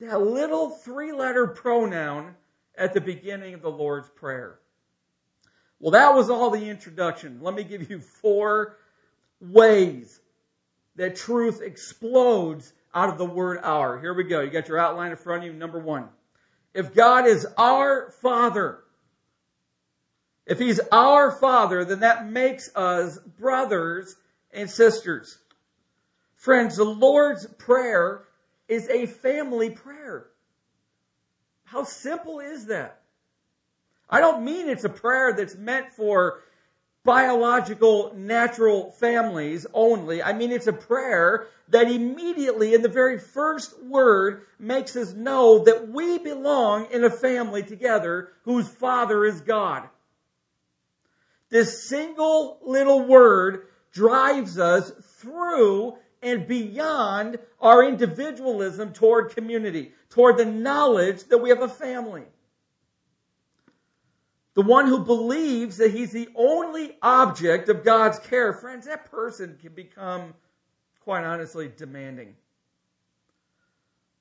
that 0.00 0.20
little 0.20 0.70
three 0.70 1.12
letter 1.12 1.46
pronoun 1.46 2.34
at 2.76 2.92
the 2.92 3.00
beginning 3.00 3.54
of 3.54 3.62
the 3.62 3.70
Lord's 3.70 4.10
Prayer? 4.10 4.58
Well, 5.84 5.90
that 5.90 6.14
was 6.14 6.30
all 6.30 6.48
the 6.48 6.70
introduction. 6.70 7.40
Let 7.42 7.54
me 7.54 7.62
give 7.62 7.90
you 7.90 8.00
four 8.00 8.78
ways 9.38 10.18
that 10.96 11.14
truth 11.14 11.60
explodes 11.60 12.72
out 12.94 13.10
of 13.10 13.18
the 13.18 13.26
word 13.26 13.60
our. 13.62 14.00
Here 14.00 14.14
we 14.14 14.24
go. 14.24 14.40
You 14.40 14.48
got 14.48 14.66
your 14.66 14.78
outline 14.78 15.10
in 15.10 15.18
front 15.18 15.44
of 15.44 15.46
you. 15.46 15.52
Number 15.52 15.78
one. 15.78 16.08
If 16.72 16.94
God 16.94 17.26
is 17.26 17.46
our 17.58 18.10
Father, 18.22 18.78
if 20.46 20.58
He's 20.58 20.80
our 20.90 21.30
Father, 21.30 21.84
then 21.84 22.00
that 22.00 22.30
makes 22.30 22.74
us 22.74 23.18
brothers 23.18 24.16
and 24.54 24.70
sisters. 24.70 25.36
Friends, 26.34 26.78
the 26.78 26.84
Lord's 26.84 27.46
Prayer 27.58 28.24
is 28.68 28.88
a 28.88 29.04
family 29.04 29.68
prayer. 29.68 30.28
How 31.64 31.84
simple 31.84 32.40
is 32.40 32.68
that? 32.68 33.03
I 34.14 34.20
don't 34.20 34.44
mean 34.44 34.68
it's 34.68 34.84
a 34.84 34.88
prayer 34.88 35.32
that's 35.32 35.56
meant 35.56 35.92
for 35.92 36.44
biological, 37.02 38.12
natural 38.14 38.92
families 38.92 39.66
only. 39.74 40.22
I 40.22 40.34
mean, 40.34 40.52
it's 40.52 40.68
a 40.68 40.72
prayer 40.72 41.48
that 41.70 41.90
immediately 41.90 42.74
in 42.74 42.82
the 42.82 42.88
very 42.88 43.18
first 43.18 43.74
word 43.82 44.42
makes 44.56 44.94
us 44.94 45.14
know 45.14 45.64
that 45.64 45.88
we 45.88 46.18
belong 46.18 46.86
in 46.92 47.02
a 47.02 47.10
family 47.10 47.64
together 47.64 48.28
whose 48.44 48.68
father 48.68 49.24
is 49.24 49.40
God. 49.40 49.88
This 51.50 51.88
single 51.88 52.60
little 52.62 53.00
word 53.00 53.66
drives 53.90 54.60
us 54.60 54.92
through 55.18 55.96
and 56.22 56.46
beyond 56.46 57.40
our 57.60 57.84
individualism 57.84 58.92
toward 58.92 59.34
community, 59.34 59.90
toward 60.08 60.36
the 60.36 60.44
knowledge 60.44 61.24
that 61.24 61.38
we 61.38 61.48
have 61.48 61.62
a 61.62 61.68
family. 61.68 62.22
The 64.54 64.62
one 64.62 64.86
who 64.86 65.00
believes 65.00 65.76
that 65.78 65.90
he's 65.90 66.12
the 66.12 66.28
only 66.34 66.96
object 67.02 67.68
of 67.68 67.84
God's 67.84 68.20
care, 68.20 68.52
friends, 68.52 68.86
that 68.86 69.10
person 69.10 69.58
can 69.60 69.74
become, 69.74 70.34
quite 71.00 71.24
honestly, 71.24 71.70
demanding. 71.76 72.36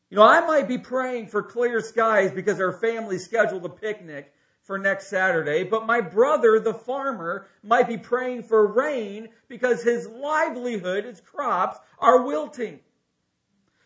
You 0.09 0.17
know, 0.17 0.23
I 0.23 0.45
might 0.45 0.67
be 0.67 0.77
praying 0.79 1.27
for 1.27 1.43
clear 1.43 1.81
skies 1.81 2.31
because 2.31 2.59
our 2.59 2.73
family 2.73 3.19
scheduled 3.19 3.65
a 3.65 3.69
picnic 3.69 4.33
for 4.63 4.77
next 4.77 5.07
Saturday, 5.07 5.63
but 5.63 5.85
my 5.85 6.01
brother, 6.01 6.59
the 6.59 6.73
farmer, 6.73 7.47
might 7.63 7.87
be 7.87 7.97
praying 7.97 8.43
for 8.43 8.65
rain 8.65 9.29
because 9.47 9.83
his 9.83 10.07
livelihood, 10.07 11.05
his 11.05 11.19
crops, 11.19 11.77
are 11.99 12.23
wilting. 12.23 12.79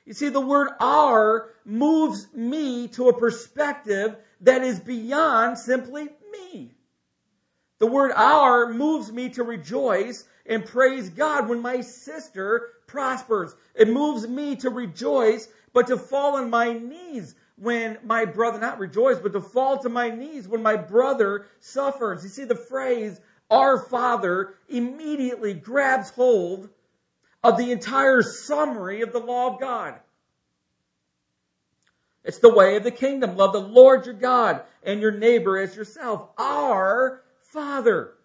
You 0.06 0.14
see, 0.14 0.30
the 0.30 0.40
word 0.40 0.70
our 0.80 1.50
moves 1.66 2.28
me 2.34 2.88
to 2.90 3.10
a 3.10 3.18
perspective 3.18 4.16
that 4.42 4.64
is 4.64 4.80
beyond 4.80 5.58
simply 5.58 6.10
me. 6.54 6.72
The 7.80 7.88
word 7.88 8.12
our 8.16 8.74
moves 8.74 9.12
me 9.12 9.30
to 9.30 9.44
rejoice 9.44 10.26
and 10.46 10.66
praise 10.66 11.10
God 11.10 11.48
when 11.48 11.62
my 11.62 11.82
sister 11.82 12.70
prospers. 12.88 13.56
It 13.76 13.90
moves 13.90 14.28
me 14.28 14.56
to 14.58 14.70
rejoice, 14.70 15.50
but 15.74 15.88
to 15.88 15.98
fall 15.98 16.38
on 16.38 16.50
my 16.50 16.74
knees 16.74 17.36
when 17.58 17.98
my 18.04 18.26
brother, 18.26 18.60
not 18.60 18.80
rejoice, 18.80 19.20
but 19.20 19.34
to 19.34 19.42
fall 19.42 19.80
to 19.80 19.90
my 19.90 20.10
knees 20.10 20.48
when 20.48 20.64
my 20.64 20.76
brother 20.76 21.48
suffers. 21.60 22.24
You 22.24 22.30
see, 22.30 22.46
the 22.46 22.56
phrase, 22.56 23.20
our 23.50 23.80
Father, 23.80 24.56
immediately 24.70 25.54
grabs 25.54 26.10
hold 26.10 26.70
of 27.44 27.58
the 27.58 27.72
entire 27.72 28.22
summary 28.22 29.02
of 29.02 29.12
the 29.12 29.20
law 29.20 29.54
of 29.54 29.60
God. 29.60 30.00
It's 32.28 32.40
the 32.40 32.54
way 32.54 32.76
of 32.76 32.84
the 32.84 32.92
kingdom. 32.92 33.38
Love 33.38 33.54
the 33.54 33.62
Lord 33.62 34.06
your 34.06 34.14
God 34.14 34.62
and 34.84 35.00
your 35.00 35.12
neighbor 35.12 35.58
as 35.58 35.78
yourself. 35.78 36.28
Our 36.38 37.24
Father. 37.54 38.16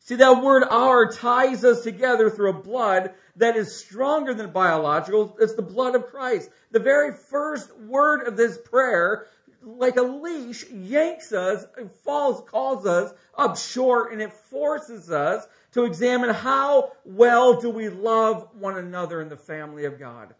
See, 0.00 0.14
that 0.16 0.42
word 0.42 0.64
our 0.70 1.12
ties 1.12 1.62
us 1.62 1.82
together 1.82 2.30
through 2.30 2.50
a 2.50 2.62
blood 2.62 3.12
that 3.36 3.56
is 3.56 3.76
stronger 3.76 4.32
than 4.32 4.50
biological. 4.50 5.36
It's 5.38 5.54
the 5.54 5.62
blood 5.62 5.94
of 5.94 6.06
Christ. 6.06 6.48
The 6.70 6.80
very 6.80 7.12
first 7.12 7.74
word 7.80 8.26
of 8.26 8.36
this 8.36 8.58
prayer, 8.58 9.26
like 9.62 9.96
a 9.96 10.02
leash, 10.02 10.64
yanks 10.70 11.32
us, 11.32 11.66
falls, 12.02 12.48
calls 12.48 12.86
us 12.86 13.12
up 13.36 13.58
short, 13.58 14.12
and 14.12 14.22
it 14.22 14.32
forces 14.32 15.10
us 15.10 15.46
to 15.72 15.84
examine 15.84 16.30
how 16.30 16.92
well 17.04 17.60
do 17.60 17.68
we 17.68 17.90
love 17.90 18.48
one 18.58 18.78
another 18.78 19.20
in 19.20 19.28
the 19.28 19.36
family 19.36 19.84
of 19.84 19.98
God. 19.98 20.34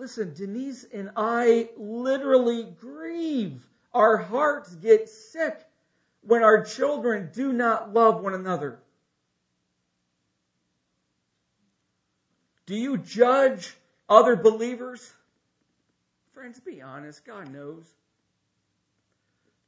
Listen, 0.00 0.32
Denise 0.32 0.86
and 0.94 1.10
I 1.14 1.68
literally 1.76 2.64
grieve. 2.80 3.66
Our 3.92 4.16
hearts 4.16 4.74
get 4.76 5.10
sick 5.10 5.60
when 6.22 6.42
our 6.42 6.64
children 6.64 7.28
do 7.34 7.52
not 7.52 7.92
love 7.92 8.22
one 8.22 8.32
another. 8.32 8.78
Do 12.64 12.74
you 12.74 12.96
judge 12.96 13.76
other 14.08 14.36
believers? 14.36 15.12
Friends, 16.32 16.58
be 16.60 16.80
honest. 16.80 17.26
God 17.26 17.52
knows. 17.52 17.84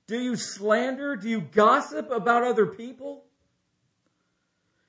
Do 0.06 0.18
you 0.18 0.36
slander? 0.36 1.14
Do 1.14 1.28
you 1.28 1.42
gossip 1.42 2.10
about 2.10 2.42
other 2.42 2.64
people? 2.64 3.22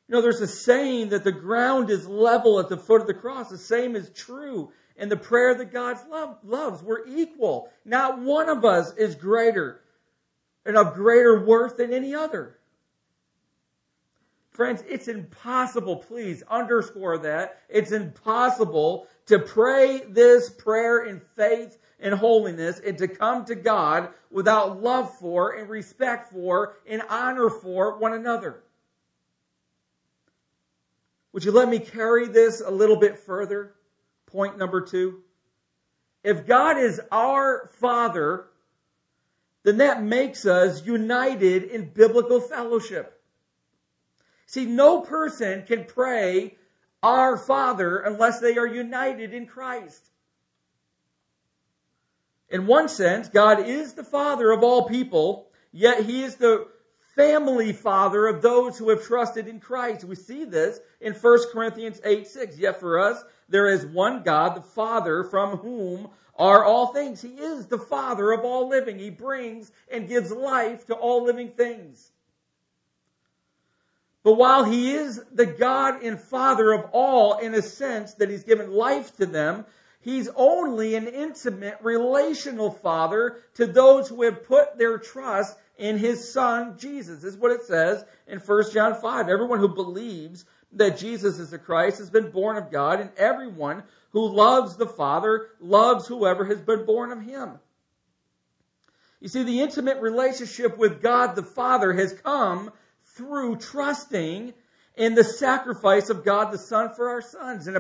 You 0.08 0.16
know, 0.16 0.22
there's 0.22 0.40
a 0.40 0.48
saying 0.48 1.10
that 1.10 1.26
the 1.26 1.34
ground 1.34 1.90
is 1.90 2.08
level 2.08 2.62
at 2.62 2.70
the 2.70 2.78
foot 2.78 3.02
of 3.02 3.08
the 3.08 3.14
cross. 3.14 3.50
The 3.50 3.58
same 3.58 3.98
is 3.98 4.10
true 4.12 4.72
and 4.98 5.12
the 5.12 5.18
prayer 5.18 5.56
that 5.56 5.72
God 5.72 5.98
love, 6.10 6.38
loves. 6.44 6.84
We're 6.84 7.08
equal. 7.08 7.70
Not 7.86 8.20
one 8.20 8.50
of 8.50 8.64
us 8.64 8.94
is 8.96 9.16
greater 9.16 9.82
and 10.66 10.78
of 10.78 10.94
greater 10.94 11.44
worth 11.46 11.78
than 11.78 11.94
any 11.94 12.16
other. 12.16 12.58
Friends, 14.52 14.84
it's 14.88 15.08
impossible, 15.08 15.98
please 15.98 16.44
underscore 16.48 17.18
that. 17.20 17.60
It's 17.70 17.92
impossible 17.92 19.08
to 19.26 19.40
pray 19.40 20.02
this 20.08 20.50
prayer 20.50 21.06
in 21.06 21.22
faith 21.36 21.78
and 22.00 22.14
holiness 22.14 22.80
and 22.80 22.98
to 23.00 23.08
come 23.08 23.46
to 23.46 23.56
God 23.56 24.10
without 24.30 24.82
love 24.82 25.18
for 25.18 25.54
and 25.54 25.70
respect 25.70 26.32
for 26.32 26.76
and 26.86 27.02
honor 27.10 27.50
for 27.50 27.98
one 27.98 28.14
another. 28.14 28.62
Would 31.32 31.46
you 31.46 31.52
let 31.52 31.68
me 31.68 31.80
carry 31.80 32.28
this 32.28 32.62
a 32.64 32.70
little 32.70 32.98
bit 32.98 33.18
further? 33.18 33.74
Point 34.34 34.58
number 34.58 34.82
two. 34.82 35.22
If 36.24 36.48
God 36.48 36.80
is 36.80 37.00
our 37.12 37.70
Father, 37.80 38.48
then 39.62 39.78
that 39.78 40.02
makes 40.02 40.48
us 40.48 40.84
united 40.84 41.66
in 41.66 41.92
biblical 41.94 42.42
fellowship. 42.42 43.22
See, 44.48 44.66
no 44.66 45.02
person 45.02 45.64
can 45.68 45.86
pray 45.86 46.58
our 47.04 47.38
Father 47.38 48.00
unless 48.00 48.40
they 48.40 48.58
are 48.58 48.66
united 48.66 49.36
in 49.36 49.46
Christ. 49.46 50.10
In 52.50 52.66
one 52.66 52.90
sense, 52.90 53.30
God 53.30 53.68
is 53.68 53.94
the 53.94 54.04
Father 54.04 54.50
of 54.52 54.64
all 54.64 54.88
people, 54.88 55.52
yet 55.72 56.06
He 56.06 56.24
is 56.24 56.38
the 56.38 56.68
family 57.16 57.74
father 57.74 58.28
of 58.28 58.42
those 58.42 58.78
who 58.78 58.90
have 58.90 59.04
trusted 59.04 59.48
in 59.48 59.60
Christ. 59.60 60.04
We 60.04 60.16
see 60.16 60.46
this 60.46 60.80
in 61.00 61.14
1 61.14 61.40
Corinthians 61.52 62.02
8 62.04 62.28
6. 62.28 62.58
Yet 62.58 62.80
for 62.80 63.00
us, 63.00 63.24
there 63.50 63.68
is 63.68 63.86
one 63.86 64.24
God, 64.24 64.56
the 64.56 64.62
Father, 64.62 65.24
from 65.24 65.58
whom 65.58 66.10
are 66.36 66.64
all 66.64 66.88
things. 66.88 67.22
He 67.22 67.30
is 67.30 67.68
the 67.68 67.78
Father 67.78 68.32
of 68.32 68.42
all 68.42 68.68
living. 68.68 68.98
He 68.98 69.10
brings 69.10 69.72
and 69.92 70.08
gives 70.08 70.32
life 70.32 70.88
to 70.88 70.96
all 70.96 71.24
living 71.24 71.50
things. 71.50 72.12
But 74.24 74.34
while 74.34 74.64
He 74.64 74.94
is 74.94 75.22
the 75.32 75.46
God 75.46 76.02
and 76.02 76.20
Father 76.20 76.72
of 76.72 76.90
all, 76.94 77.38
in 77.40 77.54
a 77.54 77.62
sense 77.62 78.14
that 78.16 78.30
He's 78.30 78.44
given 78.44 78.72
life 78.72 79.16
to 79.18 79.26
them, 79.26 79.66
He's 80.00 80.30
only 80.36 80.96
an 80.96 81.08
intimate 81.08 81.78
relational 81.82 82.72
Father 82.72 83.38
to 83.56 83.68
those 83.68 84.10
who 84.10 84.24
have 84.24 84.46
put 84.46 84.78
their 84.78 84.98
trust 84.98 85.58
in 85.78 85.98
His 85.98 86.32
Son, 86.32 86.78
Jesus. 86.78 87.22
This 87.22 87.34
is 87.34 87.40
what 87.40 87.52
it 87.52 87.64
says 87.64 88.06
in 88.28 88.40
1 88.40 88.72
John 88.72 88.96
5. 88.96 89.30
Everyone 89.30 89.60
who 89.60 89.70
believes 89.70 90.46
that 90.74 90.98
Jesus 90.98 91.40
is 91.40 91.52
the 91.52 91.60
Christ 91.60 92.00
has 92.00 92.10
been 92.10 92.32
born 92.32 92.58
of 92.58 92.72
God, 92.72 93.00
and 93.00 93.12
everyone 93.18 93.84
who 94.12 94.28
loves 94.28 94.76
the 94.76 94.88
Father 94.88 95.50
loves 95.60 96.08
whoever 96.08 96.46
has 96.46 96.62
been 96.62 96.86
born 96.86 97.12
of 97.12 97.22
Him. 97.22 97.60
You 99.20 99.30
see, 99.30 99.44
the 99.44 99.62
intimate 99.62 100.02
relationship 100.02 100.78
with 100.78 101.02
God 101.02 101.36
the 101.36 101.44
Father 101.44 101.94
has 101.94 102.14
come 102.14 102.72
through 103.16 103.58
trusting 103.58 104.54
in 104.96 105.16
the 105.16 105.24
sacrifice 105.24 106.10
of 106.10 106.26
God 106.26 106.52
the 106.52 106.58
Son 106.58 106.94
for 106.94 107.10
our 107.10 107.22
sons 107.22 107.68
and 107.68 107.78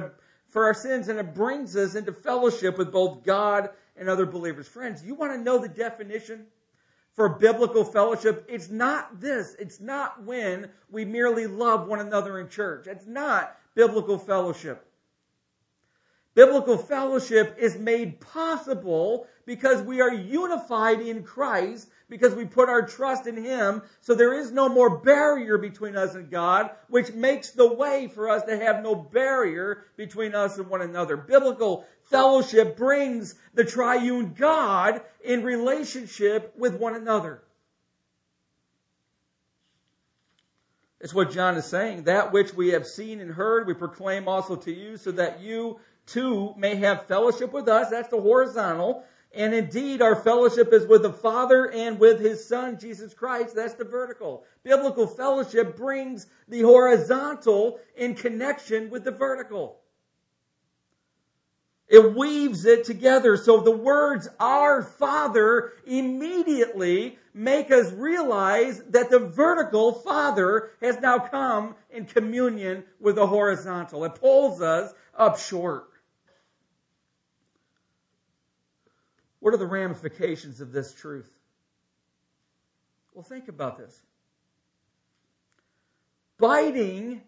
for 0.47 0.65
our 0.65 0.73
sins, 0.73 1.07
and 1.07 1.19
it 1.19 1.33
brings 1.33 1.75
us 1.75 1.95
into 1.95 2.13
fellowship 2.13 2.77
with 2.77 2.91
both 2.91 3.23
God 3.23 3.69
and 3.97 4.07
other 4.07 4.25
believers. 4.25 4.67
Friends, 4.67 5.03
you 5.03 5.15
want 5.15 5.33
to 5.33 5.37
know 5.37 5.57
the 5.57 5.67
definition 5.67 6.45
for 7.15 7.29
biblical 7.29 7.83
fellowship? 7.83 8.45
It's 8.49 8.69
not 8.69 9.19
this. 9.19 9.55
It's 9.59 9.79
not 9.79 10.23
when 10.23 10.69
we 10.89 11.05
merely 11.05 11.47
love 11.47 11.87
one 11.87 11.99
another 11.99 12.39
in 12.39 12.49
church. 12.49 12.87
It's 12.87 13.07
not 13.07 13.57
biblical 13.75 14.17
fellowship. 14.17 14.85
Biblical 16.35 16.77
fellowship 16.77 17.57
is 17.59 17.77
made 17.77 18.19
possible 18.19 19.27
because 19.45 19.83
we 19.83 20.01
are 20.01 20.13
unified 20.13 20.99
in 20.99 21.23
Christ 21.23 21.89
because 22.13 22.35
we 22.35 22.45
put 22.45 22.69
our 22.69 22.85
trust 22.85 23.25
in 23.25 23.43
Him. 23.43 23.81
So 24.01 24.13
there 24.13 24.35
is 24.35 24.51
no 24.51 24.69
more 24.69 24.99
barrier 24.99 25.57
between 25.57 25.97
us 25.97 26.13
and 26.13 26.29
God, 26.29 26.69
which 26.87 27.11
makes 27.11 27.49
the 27.49 27.73
way 27.73 28.07
for 28.07 28.29
us 28.29 28.43
to 28.43 28.55
have 28.55 28.83
no 28.83 28.93
barrier 28.93 29.85
between 29.97 30.35
us 30.35 30.59
and 30.59 30.69
one 30.69 30.83
another. 30.83 31.17
Biblical 31.17 31.87
fellowship 32.03 32.77
brings 32.77 33.33
the 33.55 33.65
triune 33.65 34.35
God 34.37 35.01
in 35.23 35.41
relationship 35.41 36.53
with 36.55 36.75
one 36.75 36.93
another. 36.93 37.41
It's 41.01 41.15
what 41.15 41.31
John 41.31 41.57
is 41.57 41.65
saying. 41.65 42.03
That 42.03 42.31
which 42.31 42.53
we 42.53 42.69
have 42.73 42.85
seen 42.85 43.21
and 43.21 43.31
heard, 43.31 43.65
we 43.65 43.73
proclaim 43.73 44.27
also 44.27 44.55
to 44.55 44.71
you, 44.71 44.97
so 44.97 45.11
that 45.13 45.41
you 45.41 45.79
too 46.05 46.53
may 46.57 46.75
have 46.75 47.07
fellowship 47.07 47.51
with 47.51 47.67
us. 47.67 47.89
That's 47.89 48.09
the 48.09 48.21
horizontal. 48.21 49.03
And 49.33 49.53
indeed, 49.53 50.01
our 50.01 50.15
fellowship 50.15 50.71
is 50.73 50.85
with 50.85 51.01
the 51.01 51.11
Father 51.11 51.71
and 51.71 51.99
with 51.99 52.19
His 52.19 52.45
Son, 52.45 52.77
Jesus 52.77 53.15
Christ. 53.15 53.55
That's 53.55 53.73
the 53.73 53.83
vertical. 53.83 54.43
Biblical 54.63 55.07
fellowship 55.07 55.75
brings 55.75 56.27
the 56.47 56.61
horizontal 56.61 57.79
in 57.97 58.13
connection 58.13 58.91
with 58.91 59.03
the 59.03 59.11
vertical. 59.11 59.79
It 61.87 62.15
weaves 62.15 62.65
it 62.65 62.85
together. 62.85 63.35
So 63.37 63.59
the 63.59 63.71
words, 63.71 64.29
our 64.39 64.83
Father, 64.83 65.73
immediately 65.85 67.17
make 67.33 67.71
us 67.71 67.91
realize 67.91 68.81
that 68.89 69.09
the 69.09 69.19
vertical 69.19 69.93
Father 69.93 70.71
has 70.81 70.99
now 71.01 71.19
come 71.19 71.75
in 71.89 72.05
communion 72.05 72.83
with 72.99 73.15
the 73.15 73.27
horizontal. 73.27 74.03
It 74.05 74.15
pulls 74.15 74.61
us 74.61 74.93
up 75.17 75.39
short. 75.39 75.89
What 79.43 79.53
are 79.53 79.57
the 79.57 79.67
ramifications 79.67 80.61
of 80.61 80.71
this 80.71 80.93
truth? 80.93 81.29
Well, 83.13 83.25
think 83.25 83.49
about 83.49 83.77
this. 83.77 84.01
Biting 86.39 87.21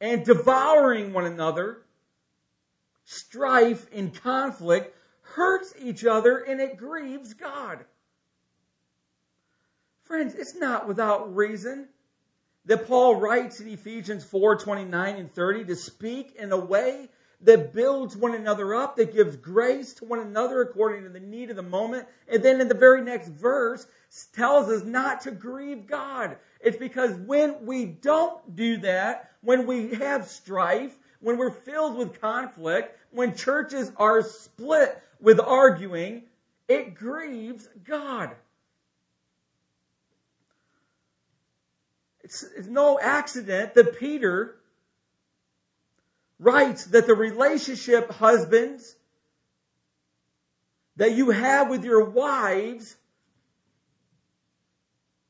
and 0.00 0.24
devouring 0.24 1.12
one 1.12 1.24
another, 1.24 1.78
strife 3.04 3.88
and 3.92 4.14
conflict 4.14 4.96
hurts 5.22 5.74
each 5.82 6.04
other 6.04 6.38
and 6.38 6.60
it 6.60 6.76
grieves 6.76 7.34
God. 7.34 7.84
Friends, 10.04 10.36
it's 10.36 10.54
not 10.54 10.86
without 10.86 11.34
reason 11.34 11.88
that 12.66 12.86
Paul 12.86 13.16
writes 13.16 13.58
in 13.58 13.66
Ephesians 13.66 14.22
4 14.22 14.58
29 14.58 15.16
and 15.16 15.34
30 15.34 15.64
to 15.64 15.74
speak 15.74 16.36
in 16.36 16.52
a 16.52 16.56
way 16.56 17.08
that 17.44 17.72
builds 17.72 18.16
one 18.16 18.34
another 18.34 18.74
up, 18.74 18.96
that 18.96 19.12
gives 19.12 19.36
grace 19.36 19.92
to 19.94 20.04
one 20.04 20.20
another 20.20 20.62
according 20.62 21.04
to 21.04 21.10
the 21.10 21.20
need 21.20 21.50
of 21.50 21.56
the 21.56 21.62
moment. 21.62 22.08
And 22.28 22.42
then 22.42 22.60
in 22.60 22.68
the 22.68 22.74
very 22.74 23.02
next 23.02 23.28
verse 23.28 23.86
tells 24.32 24.68
us 24.68 24.84
not 24.84 25.20
to 25.22 25.30
grieve 25.30 25.86
God. 25.86 26.36
It's 26.60 26.76
because 26.76 27.12
when 27.14 27.66
we 27.66 27.84
don't 27.84 28.56
do 28.56 28.78
that, 28.78 29.30
when 29.42 29.66
we 29.66 29.94
have 29.94 30.26
strife, 30.26 30.96
when 31.20 31.36
we're 31.36 31.50
filled 31.50 31.96
with 31.96 32.20
conflict, 32.20 32.98
when 33.10 33.34
churches 33.34 33.92
are 33.96 34.22
split 34.22 35.00
with 35.20 35.38
arguing, 35.38 36.22
it 36.68 36.94
grieves 36.94 37.68
God. 37.84 38.30
It's, 42.22 42.42
it's 42.56 42.68
no 42.68 42.98
accident 42.98 43.74
that 43.74 43.98
Peter 43.98 44.56
writes 46.44 46.84
that 46.86 47.06
the 47.06 47.14
relationship, 47.14 48.10
husbands, 48.10 48.96
that 50.96 51.12
you 51.12 51.30
have 51.30 51.70
with 51.70 51.84
your 51.84 52.04
wives, 52.04 52.96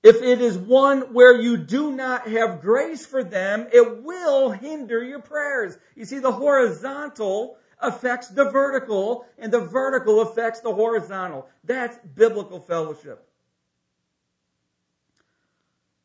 if 0.03 0.17
it 0.17 0.41
is 0.43 0.59
one 0.59 1.15
where 1.15 1.41
you 1.41 1.57
do 1.57 1.93
not 1.93 2.29
have 2.29 2.61
grace 2.61 3.07
for 3.07 3.25
them, 3.25 3.69
it 3.73 4.03
will 4.03 4.51
hinder 4.51 5.03
your 5.03 5.21
prayers. 5.21 5.79
You 5.95 6.05
see, 6.05 6.19
the 6.19 6.33
horizontal 6.33 7.57
affects 7.79 8.29
the 8.29 8.51
vertical, 8.51 9.25
and 9.39 9.53
the 9.53 9.61
vertical 9.61 10.21
affects 10.21 10.61
the 10.61 10.75
horizontal. 10.75 11.49
That's 11.63 11.97
biblical 12.15 12.61
fellowship. 12.61 13.27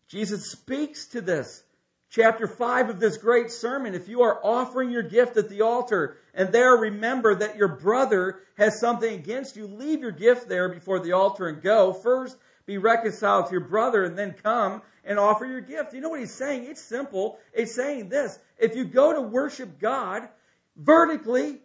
Jesus 0.07 0.51
speaks 0.51 1.07
to 1.07 1.21
this 1.21 1.63
chapter 2.09 2.47
5 2.47 2.89
of 2.89 2.99
this 2.99 3.17
great 3.17 3.51
sermon, 3.51 3.93
if 3.93 4.07
you 4.07 4.21
are 4.21 4.43
offering 4.43 4.89
your 4.89 5.03
gift 5.03 5.37
at 5.37 5.49
the 5.49 5.61
altar 5.61 6.17
and 6.33 6.51
there 6.51 6.75
remember 6.75 7.35
that 7.35 7.55
your 7.55 7.67
brother 7.67 8.39
has 8.57 8.79
something 8.79 9.13
against 9.13 9.55
you, 9.55 9.67
leave 9.67 10.01
your 10.01 10.11
gift 10.11 10.49
there 10.49 10.69
before 10.69 10.99
the 10.99 11.11
altar 11.11 11.47
and 11.47 11.61
go. 11.61 11.93
First, 11.93 12.37
be 12.65 12.77
reconciled 12.77 13.47
to 13.47 13.51
your 13.51 13.61
brother 13.61 14.03
and 14.03 14.17
then 14.17 14.35
come 14.43 14.81
and 15.03 15.17
offer 15.17 15.45
your 15.45 15.61
gift. 15.61 15.93
You 15.93 16.01
know 16.01 16.09
what 16.09 16.19
he's 16.19 16.33
saying? 16.33 16.65
It's 16.65 16.81
simple. 16.81 17.39
It's 17.53 17.75
saying 17.75 18.09
this. 18.09 18.39
If 18.57 18.75
you 18.75 18.85
go 18.85 19.13
to 19.13 19.21
worship 19.21 19.79
God 19.79 20.29
vertically, 20.75 21.61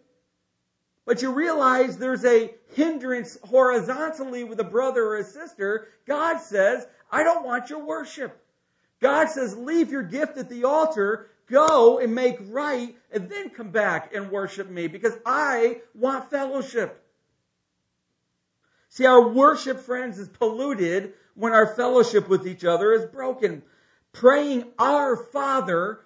but 1.05 1.21
you 1.21 1.31
realize 1.31 1.97
there's 1.97 2.25
a 2.25 2.53
hindrance 2.73 3.37
horizontally 3.43 4.43
with 4.43 4.59
a 4.59 4.63
brother 4.63 5.05
or 5.05 5.17
a 5.17 5.23
sister, 5.23 5.89
God 6.07 6.39
says, 6.39 6.87
I 7.11 7.23
don't 7.23 7.45
want 7.45 7.69
your 7.69 7.85
worship. 7.85 8.41
God 9.01 9.29
says, 9.29 9.57
leave 9.57 9.91
your 9.91 10.03
gift 10.03 10.37
at 10.37 10.49
the 10.49 10.63
altar, 10.63 11.27
go 11.49 11.99
and 11.99 12.15
make 12.15 12.37
right, 12.49 12.95
and 13.11 13.29
then 13.29 13.49
come 13.49 13.69
back 13.69 14.13
and 14.15 14.31
worship 14.31 14.69
me 14.69 14.87
because 14.87 15.17
I 15.25 15.81
want 15.93 16.29
fellowship. 16.29 17.01
See, 18.89 19.05
our 19.05 19.27
worship, 19.27 19.81
friends, 19.81 20.17
is 20.17 20.29
polluted 20.29 21.13
when 21.33 21.51
our 21.51 21.67
fellowship 21.67 22.29
with 22.29 22.47
each 22.47 22.63
other 22.63 22.93
is 22.93 23.05
broken. 23.05 23.61
Praying 24.13 24.65
our 24.79 25.17
Father 25.17 25.99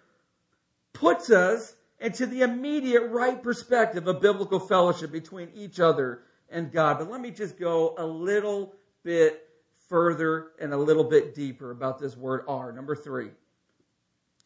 puts 0.93 1.29
us 1.29 1.75
into 1.99 2.25
the 2.25 2.41
immediate 2.41 3.07
right 3.09 3.41
perspective 3.41 4.07
of 4.07 4.21
biblical 4.21 4.59
fellowship 4.59 5.11
between 5.11 5.49
each 5.53 5.79
other 5.79 6.23
and 6.49 6.71
God. 6.71 6.97
But 6.97 7.11
let 7.11 7.21
me 7.21 7.29
just 7.29 7.59
go 7.59 7.93
a 7.97 8.05
little 8.05 8.73
bit 9.03 9.48
further 9.89 10.51
and 10.61 10.73
a 10.73 10.77
little 10.77 11.03
bit 11.03 11.35
deeper 11.35 11.71
about 11.71 11.99
this 11.99 12.15
word 12.15 12.45
"our." 12.47 12.71
Number 12.71 12.95
three. 12.95 13.31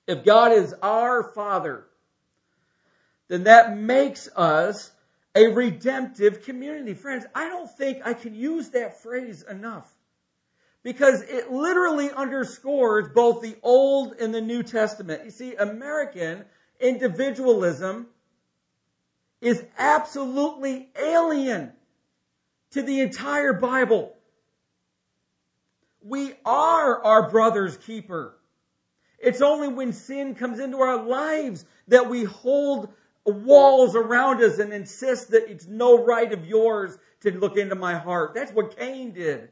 If 0.07 0.25
God 0.25 0.51
is 0.51 0.73
our 0.81 1.23
Father, 1.23 1.85
then 3.27 3.43
that 3.43 3.77
makes 3.77 4.27
us 4.35 4.91
a 5.35 5.47
redemptive 5.47 6.43
community. 6.43 6.93
Friends, 6.93 7.25
I 7.33 7.47
don't 7.49 7.69
think 7.69 8.05
I 8.05 8.13
can 8.13 8.35
use 8.35 8.69
that 8.69 9.01
phrase 9.01 9.43
enough 9.49 9.91
because 10.83 11.21
it 11.23 11.51
literally 11.51 12.11
underscores 12.11 13.07
both 13.13 13.41
the 13.41 13.55
Old 13.63 14.13
and 14.19 14.33
the 14.33 14.41
New 14.41 14.63
Testament. 14.63 15.23
You 15.25 15.31
see, 15.31 15.55
American 15.55 16.43
individualism 16.79 18.07
is 19.41 19.63
absolutely 19.77 20.89
alien 21.01 21.71
to 22.71 22.81
the 22.81 23.01
entire 23.01 23.53
Bible. 23.53 24.13
We 26.03 26.33
are 26.45 27.03
our 27.03 27.29
brother's 27.29 27.77
keeper. 27.77 28.37
It's 29.19 29.41
only 29.41 29.69
when 29.69 29.93
sin 29.93 30.35
comes 30.35 30.59
into 30.59 30.79
our 30.79 31.01
lives 31.01 31.65
that 31.87 32.09
we 32.09 32.25
hold 32.25 32.89
walls 33.25 33.95
around 33.95 34.43
us 34.43 34.59
and 34.59 34.73
insist 34.73 35.31
that 35.31 35.49
it's 35.49 35.65
no 35.65 36.03
right 36.03 36.31
of 36.33 36.45
yours 36.45 36.97
to 37.21 37.31
look 37.31 37.55
into 37.55 37.75
my 37.75 37.95
heart. 37.95 38.33
That's 38.33 38.51
what 38.51 38.77
Cain 38.77 39.13
did. 39.13 39.47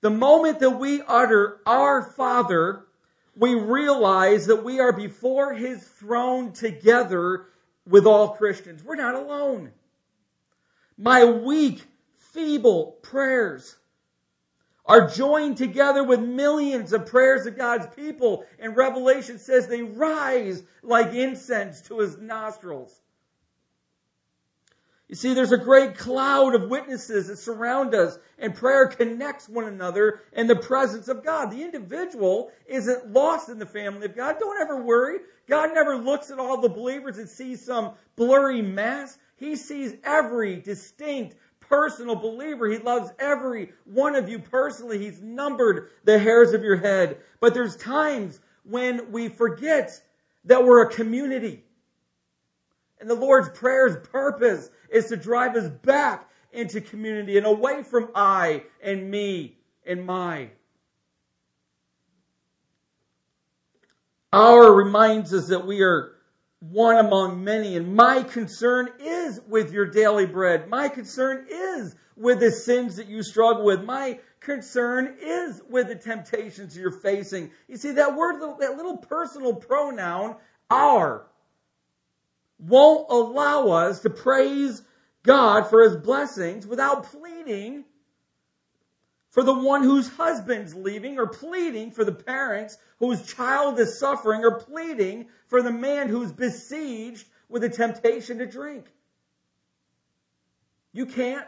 The 0.00 0.10
moment 0.10 0.60
that 0.60 0.78
we 0.78 1.02
utter 1.06 1.60
our 1.66 2.02
Father, 2.02 2.86
we 3.36 3.54
realize 3.54 4.46
that 4.46 4.64
we 4.64 4.80
are 4.80 4.92
before 4.92 5.52
His 5.52 5.82
throne 5.82 6.52
together 6.52 7.46
with 7.86 8.06
all 8.06 8.30
Christians. 8.30 8.82
We're 8.82 8.96
not 8.96 9.14
alone. 9.14 9.72
My 10.96 11.24
weak, 11.24 11.84
feeble 12.16 12.98
prayers 13.02 13.76
are 14.84 15.08
joined 15.08 15.56
together 15.56 16.04
with 16.04 16.20
millions 16.20 16.92
of 16.92 17.06
prayers 17.06 17.46
of 17.46 17.56
God's 17.56 17.86
people. 17.94 18.44
And 18.58 18.76
Revelation 18.76 19.38
says 19.38 19.66
they 19.66 19.82
rise 19.82 20.64
like 20.82 21.14
incense 21.14 21.80
to 21.82 22.00
his 22.00 22.18
nostrils. 22.18 23.00
You 25.12 25.16
see, 25.16 25.34
there's 25.34 25.52
a 25.52 25.58
great 25.58 25.98
cloud 25.98 26.54
of 26.54 26.70
witnesses 26.70 27.28
that 27.28 27.36
surround 27.36 27.94
us, 27.94 28.18
and 28.38 28.54
prayer 28.54 28.86
connects 28.86 29.46
one 29.46 29.66
another 29.66 30.22
in 30.32 30.46
the 30.46 30.56
presence 30.56 31.06
of 31.06 31.22
God. 31.22 31.50
The 31.50 31.62
individual 31.62 32.50
isn't 32.64 33.12
lost 33.12 33.50
in 33.50 33.58
the 33.58 33.66
family 33.66 34.06
of 34.06 34.16
God. 34.16 34.36
Don't 34.40 34.58
ever 34.58 34.82
worry. 34.82 35.18
God 35.46 35.74
never 35.74 35.98
looks 35.98 36.30
at 36.30 36.38
all 36.38 36.62
the 36.62 36.70
believers 36.70 37.18
and 37.18 37.28
sees 37.28 37.62
some 37.62 37.92
blurry 38.16 38.62
mass. 38.62 39.18
He 39.36 39.54
sees 39.54 39.96
every 40.02 40.60
distinct 40.60 41.36
personal 41.72 42.14
believer. 42.14 42.68
He 42.68 42.76
loves 42.76 43.10
every 43.18 43.70
one 43.84 44.14
of 44.14 44.28
you 44.28 44.38
personally. 44.38 44.98
He's 44.98 45.22
numbered 45.22 45.88
the 46.04 46.18
hairs 46.18 46.52
of 46.52 46.62
your 46.62 46.76
head. 46.76 47.16
But 47.40 47.54
there's 47.54 47.76
times 47.76 48.38
when 48.64 49.10
we 49.10 49.30
forget 49.30 49.98
that 50.44 50.62
we're 50.64 50.82
a 50.82 50.92
community. 50.92 51.64
And 53.00 53.08
the 53.08 53.14
Lord's 53.14 53.48
Prayer's 53.58 53.96
purpose 54.08 54.68
is 54.90 55.06
to 55.06 55.16
drive 55.16 55.56
us 55.56 55.70
back 55.82 56.28
into 56.52 56.82
community 56.82 57.38
and 57.38 57.46
away 57.46 57.82
from 57.82 58.10
I 58.14 58.64
and 58.82 59.10
me 59.10 59.56
and 59.86 60.04
my. 60.04 60.50
Our 64.30 64.74
reminds 64.74 65.32
us 65.32 65.48
that 65.48 65.66
we 65.66 65.80
are 65.80 66.12
one 66.70 66.96
among 66.96 67.42
many. 67.42 67.76
And 67.76 67.94
my 67.94 68.22
concern 68.22 68.90
is 69.00 69.40
with 69.48 69.72
your 69.72 69.86
daily 69.86 70.26
bread. 70.26 70.68
My 70.68 70.88
concern 70.88 71.46
is 71.50 71.96
with 72.16 72.40
the 72.40 72.52
sins 72.52 72.96
that 72.96 73.08
you 73.08 73.22
struggle 73.22 73.64
with. 73.64 73.82
My 73.82 74.20
concern 74.38 75.16
is 75.20 75.60
with 75.68 75.88
the 75.88 75.96
temptations 75.96 76.76
you're 76.76 76.92
facing. 76.92 77.50
You 77.66 77.76
see, 77.76 77.92
that 77.92 78.14
word, 78.14 78.40
that 78.60 78.76
little 78.76 78.96
personal 78.96 79.54
pronoun, 79.54 80.36
our, 80.70 81.26
won't 82.58 83.10
allow 83.10 83.68
us 83.68 84.00
to 84.00 84.10
praise 84.10 84.82
God 85.24 85.68
for 85.68 85.82
his 85.82 85.96
blessings 85.96 86.66
without 86.66 87.04
pleading 87.04 87.84
for 89.32 89.42
the 89.42 89.52
one 89.52 89.82
whose 89.82 90.08
husband's 90.10 90.74
leaving, 90.74 91.18
or 91.18 91.26
pleading 91.26 91.90
for 91.90 92.04
the 92.04 92.12
parents 92.12 92.76
whose 92.98 93.26
child 93.26 93.80
is 93.80 93.98
suffering, 93.98 94.44
or 94.44 94.60
pleading 94.60 95.26
for 95.48 95.62
the 95.62 95.72
man 95.72 96.08
who's 96.08 96.30
besieged 96.30 97.26
with 97.48 97.64
a 97.64 97.68
temptation 97.68 98.38
to 98.38 98.46
drink. 98.46 98.84
You 100.92 101.06
can't 101.06 101.46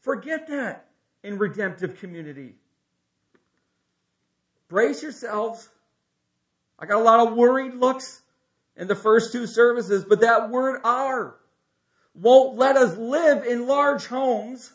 forget 0.00 0.48
that 0.48 0.88
in 1.22 1.36
redemptive 1.36 2.00
community. 2.00 2.54
Brace 4.68 5.02
yourselves. 5.02 5.68
I 6.78 6.86
got 6.86 7.00
a 7.00 7.04
lot 7.04 7.28
of 7.28 7.36
worried 7.36 7.74
looks 7.74 8.22
in 8.74 8.88
the 8.88 8.94
first 8.94 9.32
two 9.32 9.46
services, 9.46 10.02
but 10.02 10.20
that 10.20 10.48
word 10.48 10.80
our 10.82 11.36
won't 12.14 12.56
let 12.56 12.76
us 12.76 12.96
live 12.96 13.44
in 13.44 13.66
large 13.66 14.06
homes 14.06 14.72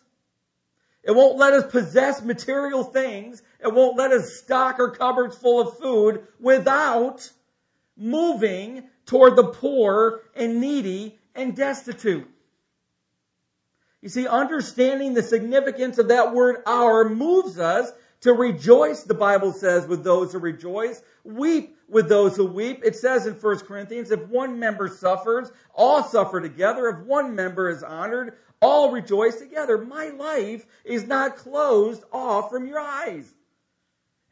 it 1.04 1.12
won't 1.12 1.38
let 1.38 1.54
us 1.54 1.70
possess 1.72 2.22
material 2.22 2.84
things. 2.84 3.42
It 3.60 3.74
won't 3.74 3.98
let 3.98 4.12
us 4.12 4.38
stock 4.38 4.80
our 4.80 4.90
cupboards 4.90 5.36
full 5.36 5.62
of 5.62 5.78
food 5.78 6.26
without 6.40 7.30
moving 7.98 8.84
toward 9.06 9.36
the 9.36 9.44
poor 9.44 10.22
and 10.36 10.62
needy 10.62 11.20
and 11.36 11.56
destitute. 11.56 12.28
You 14.02 14.10
see, 14.10 14.28
understanding 14.28 15.14
the 15.14 15.24
significance 15.24 15.98
of 15.98 16.10
that 16.10 16.34
word 16.34 16.58
our 16.66 17.08
moves 17.08 17.60
us 17.60 17.92
to 18.22 18.34
rejoice, 18.34 19.04
the 19.04 19.14
Bible 19.14 19.52
says, 19.52 19.86
with 19.86 20.04
those 20.04 20.32
who 20.32 20.40
rejoice, 20.40 21.04
weep 21.26 21.78
with 21.90 22.08
those 22.08 22.38
who 22.38 22.46
weep. 22.46 22.82
It 22.84 22.96
says 22.96 23.28
in 23.28 23.34
1 23.34 23.60
Corinthians, 23.60 24.12
if 24.12 24.28
one 24.28 24.60
member 24.60 24.88
suffers, 24.88 25.52
all 25.74 26.04
suffer 26.04 26.40
together. 26.40 26.88
If 26.88 27.06
one 27.06 27.36
member 27.36 27.70
is 27.70 27.84
honored, 27.84 28.38
all 28.64 28.92
rejoice 28.92 29.36
together. 29.36 29.78
My 29.78 30.08
life 30.08 30.66
is 30.86 31.06
not 31.06 31.36
closed 31.36 32.04
off 32.14 32.50
from 32.50 32.66
your 32.66 32.80
eyes. 32.80 33.32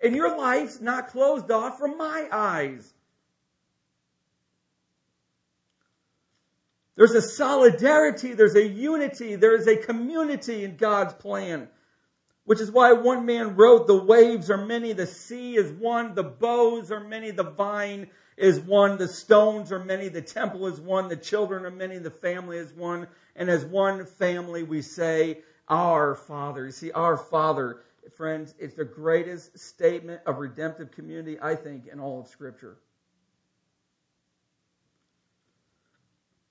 And 0.02 0.16
your 0.16 0.38
life's 0.38 0.80
not 0.80 1.10
closed 1.10 1.52
off 1.52 1.78
from 1.78 1.98
my 1.98 2.28
eyes. 2.32 2.94
There's 6.96 7.12
a 7.12 7.22
solidarity, 7.22 8.34
there's 8.34 8.56
a 8.56 8.68
unity, 8.68 9.36
there 9.36 9.56
is 9.56 9.68
a 9.68 9.76
community 9.76 10.64
in 10.64 10.78
God's 10.78 11.14
plan. 11.14 11.68
Which 12.46 12.60
is 12.60 12.72
why 12.72 12.94
one 12.94 13.26
man 13.26 13.56
wrote, 13.56 13.88
The 13.88 14.04
waves 14.04 14.50
are 14.50 14.66
many, 14.66 14.94
the 14.94 15.08
sea 15.08 15.58
is 15.58 15.72
one, 15.72 16.16
the 16.16 16.24
boughs 16.24 16.92
are 16.92 17.00
many, 17.00 17.32
the 17.32 17.44
vine 17.44 18.08
is 18.42 18.60
one, 18.60 18.98
the 18.98 19.08
stones 19.08 19.72
are 19.72 19.84
many, 19.84 20.08
the 20.08 20.22
temple 20.22 20.66
is 20.66 20.82
one, 20.82 21.08
the 21.08 21.16
children 21.16 21.64
are 21.64 21.72
many, 21.72 22.00
the 22.00 22.10
family 22.10 22.58
is 22.58 22.74
one, 22.74 23.08
and 23.36 23.52
as 23.52 23.64
one 23.64 24.04
family 24.04 24.64
we 24.64 24.82
say, 24.82 25.42
Our 25.70 26.16
Father. 26.16 26.66
You 26.66 26.72
see, 26.72 26.92
Our 26.92 27.18
Father, 27.18 27.82
friends, 28.18 28.56
it's 28.58 28.74
the 28.74 28.84
greatest 28.84 29.60
statement 29.60 30.22
of 30.26 30.40
redemptive 30.40 30.92
community, 30.92 31.38
I 31.40 31.54
think, 31.54 31.86
in 31.86 32.00
all 32.00 32.22
of 32.22 32.28
Scripture. 32.30 32.78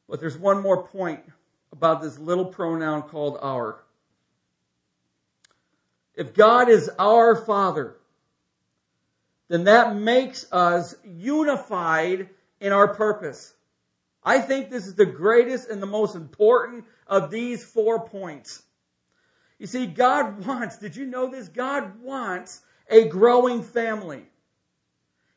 But 0.08 0.20
there's 0.20 0.38
one 0.38 0.62
more 0.62 0.86
point 0.86 1.20
about 1.72 2.02
this 2.02 2.20
little 2.20 2.46
pronoun 2.46 3.02
called 3.02 3.36
our. 3.42 3.82
If 6.14 6.34
God 6.34 6.68
is 6.68 6.88
our 7.00 7.34
Father, 7.34 7.96
then 9.50 9.64
that 9.64 9.96
makes 9.96 10.46
us 10.52 10.94
unified 11.04 12.28
in 12.60 12.72
our 12.72 12.94
purpose. 12.94 13.52
I 14.22 14.38
think 14.38 14.70
this 14.70 14.86
is 14.86 14.94
the 14.94 15.04
greatest 15.04 15.68
and 15.68 15.82
the 15.82 15.86
most 15.86 16.14
important 16.14 16.84
of 17.08 17.32
these 17.32 17.64
four 17.64 18.06
points. 18.06 18.62
You 19.58 19.66
see, 19.66 19.86
God 19.86 20.46
wants, 20.46 20.78
did 20.78 20.94
you 20.94 21.04
know 21.04 21.28
this? 21.28 21.48
God 21.48 22.00
wants 22.00 22.62
a 22.88 23.08
growing 23.08 23.64
family. 23.64 24.22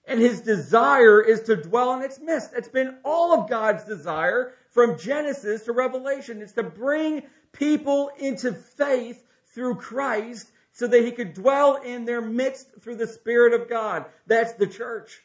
And 0.05 0.19
his 0.19 0.41
desire 0.41 1.19
is 1.19 1.41
to 1.43 1.55
dwell 1.55 1.95
in 1.95 2.03
its 2.03 2.19
midst. 2.19 2.51
It's 2.55 2.67
been 2.67 2.97
all 3.03 3.33
of 3.33 3.49
God's 3.49 3.83
desire 3.85 4.53
from 4.69 4.99
Genesis 4.99 5.63
to 5.63 5.71
Revelation. 5.71 6.39
It's 6.41 6.51
to 6.53 6.63
bring 6.63 7.23
people 7.51 8.11
into 8.19 8.53
faith 8.53 9.23
through 9.55 9.75
Christ 9.75 10.51
so 10.73 10.87
that 10.87 11.05
he 11.05 11.11
could 11.11 11.33
dwell 11.33 11.75
in 11.75 12.03
their 12.05 12.21
midst 12.21 12.67
through 12.81 12.95
the 12.95 13.07
Spirit 13.07 13.53
of 13.53 13.69
God. 13.69 14.05
That's 14.25 14.53
the 14.53 14.67
church. 14.67 15.21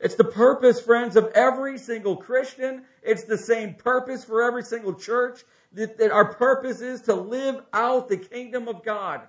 It's 0.00 0.16
the 0.16 0.24
purpose, 0.24 0.80
friends, 0.80 1.14
of 1.14 1.30
every 1.34 1.78
single 1.78 2.16
Christian. 2.16 2.82
It's 3.02 3.24
the 3.24 3.38
same 3.38 3.74
purpose 3.74 4.24
for 4.24 4.42
every 4.42 4.64
single 4.64 4.94
church. 4.94 5.42
That, 5.72 5.98
that 5.98 6.10
our 6.10 6.34
purpose 6.34 6.80
is 6.80 7.02
to 7.02 7.14
live 7.14 7.62
out 7.72 8.08
the 8.08 8.16
kingdom 8.16 8.66
of 8.66 8.82
God. 8.82 9.20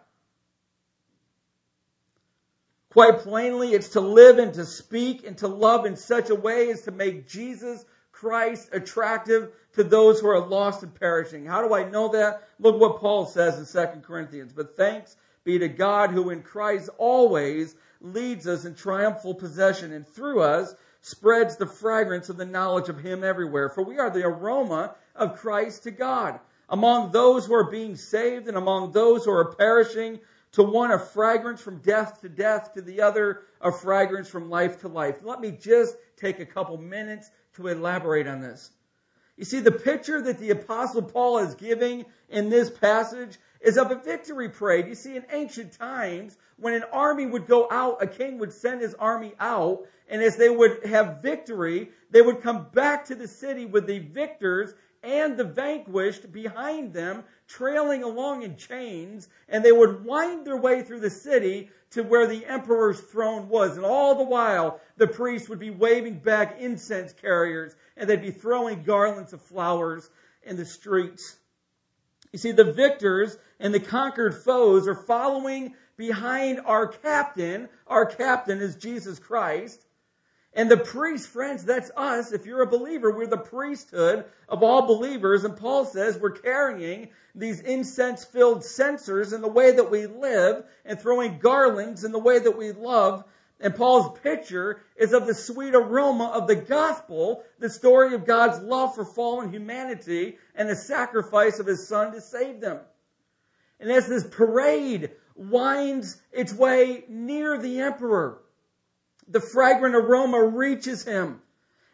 Quite 2.90 3.20
plainly, 3.20 3.74
it's 3.74 3.90
to 3.90 4.02
live 4.02 4.40
and 4.40 4.54
to 4.56 4.66
speak 4.66 5.26
and 5.26 5.38
to 5.38 5.48
love 5.48 5.86
in 5.86 5.96
such 5.96 6.30
a 6.30 6.36
way 6.36 6.72
as 6.72 6.82
to 6.84 6.92
make 6.92 7.28
Jesus 7.28 7.86
Christ 8.22 8.70
attractive 8.72 9.52
to 9.74 9.84
those 9.84 10.20
who 10.20 10.28
are 10.28 10.46
lost 10.46 10.84
and 10.84 10.94
perishing. 10.94 11.44
How 11.44 11.68
do 11.68 11.74
I 11.74 11.90
know 11.90 12.10
that? 12.10 12.48
Look 12.60 12.80
what 12.80 13.00
Paul 13.00 13.26
says 13.26 13.58
in 13.58 13.66
2 13.66 14.02
Corinthians. 14.02 14.54
But 14.54 14.78
thanks 14.78 15.16
be 15.44 15.58
to 15.58 15.68
God 15.68 16.12
who 16.12 16.30
in 16.30 16.44
Christ 16.44 16.92
always 17.00 17.76
leads 18.00 18.46
us 18.46 18.66
in 18.66 18.76
triumphal 18.76 19.34
possession 19.34 19.92
and 19.92 20.08
through 20.08 20.42
us 20.42 20.76
spreads 21.02 21.58
the 21.58 21.66
fragrance 21.66 22.30
of 22.30 22.38
the 22.38 22.46
knowledge 22.46 22.90
of 22.90 23.00
him 23.00 23.24
everywhere. 23.24 23.70
For 23.70 23.82
we 23.82 23.98
are 23.98 24.12
the 24.12 24.24
aroma 24.24 24.94
of 25.16 25.40
Christ 25.40 25.82
to 25.84 25.92
God. 25.92 26.40
Among 26.70 27.12
those 27.12 27.48
who 27.48 27.56
are 27.56 27.72
being 27.72 27.96
saved 27.96 28.48
and 28.48 28.56
among 28.56 28.92
those 28.92 29.26
who 29.26 29.32
are 29.32 29.56
perishing, 29.56 30.20
To 30.54 30.64
one, 30.64 30.92
a 30.92 31.00
fragrance 31.00 31.62
from 31.62 31.80
death 31.80 32.20
to 32.22 32.30
death, 32.30 32.74
to 32.74 32.82
the 32.82 33.02
other, 33.02 33.44
a 33.62 33.72
fragrance 33.72 34.28
from 34.30 34.50
life 34.50 34.82
to 34.82 34.90
life. 34.90 35.16
Let 35.24 35.40
me 35.40 35.52
just 35.52 35.96
take 36.18 36.40
a 36.40 36.46
couple 36.46 36.78
minutes 36.78 37.32
to 37.56 37.68
elaborate 37.68 38.28
on 38.28 38.42
this. 38.42 38.72
You 39.38 39.46
see, 39.46 39.60
the 39.60 39.72
picture 39.72 40.22
that 40.22 40.38
the 40.38 40.52
apostle 40.52 41.02
Paul 41.02 41.40
is 41.40 41.56
giving 41.56 42.06
in 42.30 42.50
this 42.50 42.70
passage 42.70 43.38
is 43.62 43.78
of 43.78 43.92
a 43.92 43.96
victory 43.96 44.50
parade. 44.50 44.88
You 44.88 44.96
see, 44.96 45.16
in 45.16 45.26
ancient 45.32 45.74
times, 45.74 46.38
when 46.58 46.74
an 46.74 46.84
army 46.92 47.26
would 47.26 47.48
go 47.48 47.68
out, 47.72 48.02
a 48.02 48.08
king 48.08 48.38
would 48.40 48.54
send 48.54 48.82
his 48.82 48.94
army 48.96 49.34
out, 49.40 49.88
and 50.10 50.22
as 50.22 50.38
they 50.38 50.50
would 50.50 50.86
have 50.86 51.22
victory, 51.22 51.90
they 52.12 52.22
would 52.22 52.42
come 52.42 52.68
back 52.74 53.06
to 53.06 53.16
the 53.16 53.28
city 53.28 53.66
with 53.66 53.88
the 53.88 54.00
victors 54.00 54.74
and 55.04 55.38
the 55.38 55.44
vanquished 55.44 56.32
behind 56.32 56.94
them, 56.94 57.24
trailing 57.52 58.04
along 58.04 58.44
in 58.44 58.56
chains, 58.56 59.28
and 59.50 59.64
they 59.64 59.72
would 59.72 60.06
wind 60.06 60.46
their 60.46 60.58
way 60.58 60.82
through 60.82 61.00
the 61.00 61.10
city 61.10 61.70
to 61.92 62.02
where 62.04 62.26
the 62.28 62.46
emperor's 62.46 63.02
throne 63.02 63.50
was. 63.50 63.76
And 63.76 63.86
all 63.86 64.16
the 64.16 64.24
while, 64.24 64.80
the 64.98 65.08
priests 65.08 65.50
would 65.50 65.60
be 65.60 65.70
waving 65.70 66.20
back 66.20 66.60
incense 66.60 67.14
carriers, 67.14 67.76
and 67.98 68.10
they'd 68.10 68.22
be 68.22 68.32
throwing 68.32 68.84
garlands 68.84 69.34
of 69.34 69.42
flowers 69.42 70.10
in 70.44 70.56
the 70.56 70.66
streets. 70.66 71.38
You 72.32 72.40
see, 72.40 72.52
the 72.52 72.72
victors 72.72 73.38
and 73.60 73.74
the 73.74 73.80
conquered 73.80 74.36
foes 74.36 74.88
are 74.88 74.96
following 74.96 75.76
behind 75.98 76.62
our 76.66 76.88
captain. 76.88 77.68
Our 77.88 78.06
captain 78.06 78.60
is 78.60 78.76
Jesus 78.76 79.20
Christ. 79.20 79.86
And 80.54 80.70
the 80.70 80.78
priest, 80.78 81.30
friends, 81.30 81.64
that's 81.64 81.92
us. 81.96 82.34
If 82.34 82.46
you're 82.46 82.62
a 82.62 82.68
believer, 82.68 83.12
we're 83.12 83.28
the 83.28 83.38
priesthood 83.38 84.26
of 84.50 84.64
all 84.64 84.86
believers. 84.86 85.46
And 85.46 85.56
Paul 85.56 85.86
says 85.86 86.18
we're 86.18 86.32
carrying 86.32 87.10
these 87.34 87.62
incense 87.62 88.26
filled 88.26 88.66
censers 88.66 89.32
in 89.32 89.42
the 89.42 89.48
way 89.48 89.72
that 89.72 89.90
we 89.90 90.08
live 90.08 90.66
and 90.84 91.00
throwing 91.00 91.40
garlands 91.40 92.04
in 92.04 92.12
the 92.12 92.20
way 92.20 92.40
that 92.40 92.58
we 92.58 92.74
love. 92.74 93.24
And 93.62 93.74
Paul's 93.74 94.20
picture 94.20 94.82
is 94.98 95.14
of 95.14 95.26
the 95.26 95.36
sweet 95.36 95.74
aroma 95.74 96.26
of 96.26 96.48
the 96.48 96.56
gospel, 96.56 97.44
the 97.60 97.70
story 97.70 98.14
of 98.14 98.26
God's 98.26 98.60
love 98.60 98.96
for 98.96 99.06
fallen 99.06 99.54
humanity 99.54 100.38
and 100.56 100.68
the 100.68 100.76
sacrifice 100.76 101.60
of 101.60 101.68
his 101.68 101.88
son 101.88 102.12
to 102.12 102.20
save 102.20 102.60
them. 102.60 102.80
And 103.80 103.90
as 103.90 104.08
this 104.08 104.26
parade 104.26 105.12
winds 105.36 106.22
its 106.32 106.54
way 106.54 107.06
near 107.08 107.58
the 107.58 107.80
emperor, 107.80 108.41
the 109.32 109.42
fragrant 109.42 109.96
aroma 109.96 110.44
reaches 110.44 111.04
him. 111.04 111.42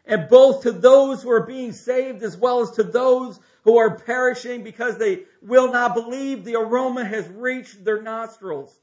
And 0.04 0.28
both 0.28 0.62
to 0.62 0.72
those 0.72 1.22
who 1.22 1.30
are 1.30 1.46
being 1.46 1.72
saved 1.72 2.22
as 2.22 2.36
well 2.36 2.60
as 2.60 2.70
to 2.72 2.82
those 2.82 3.38
who 3.64 3.76
are 3.76 3.98
perishing 3.98 4.64
because 4.64 4.96
they 4.96 5.24
will 5.42 5.70
not 5.70 5.94
believe 5.94 6.44
the 6.44 6.56
aroma 6.56 7.04
has 7.04 7.28
reached 7.28 7.84
their 7.84 8.00
nostrils. 8.00 8.74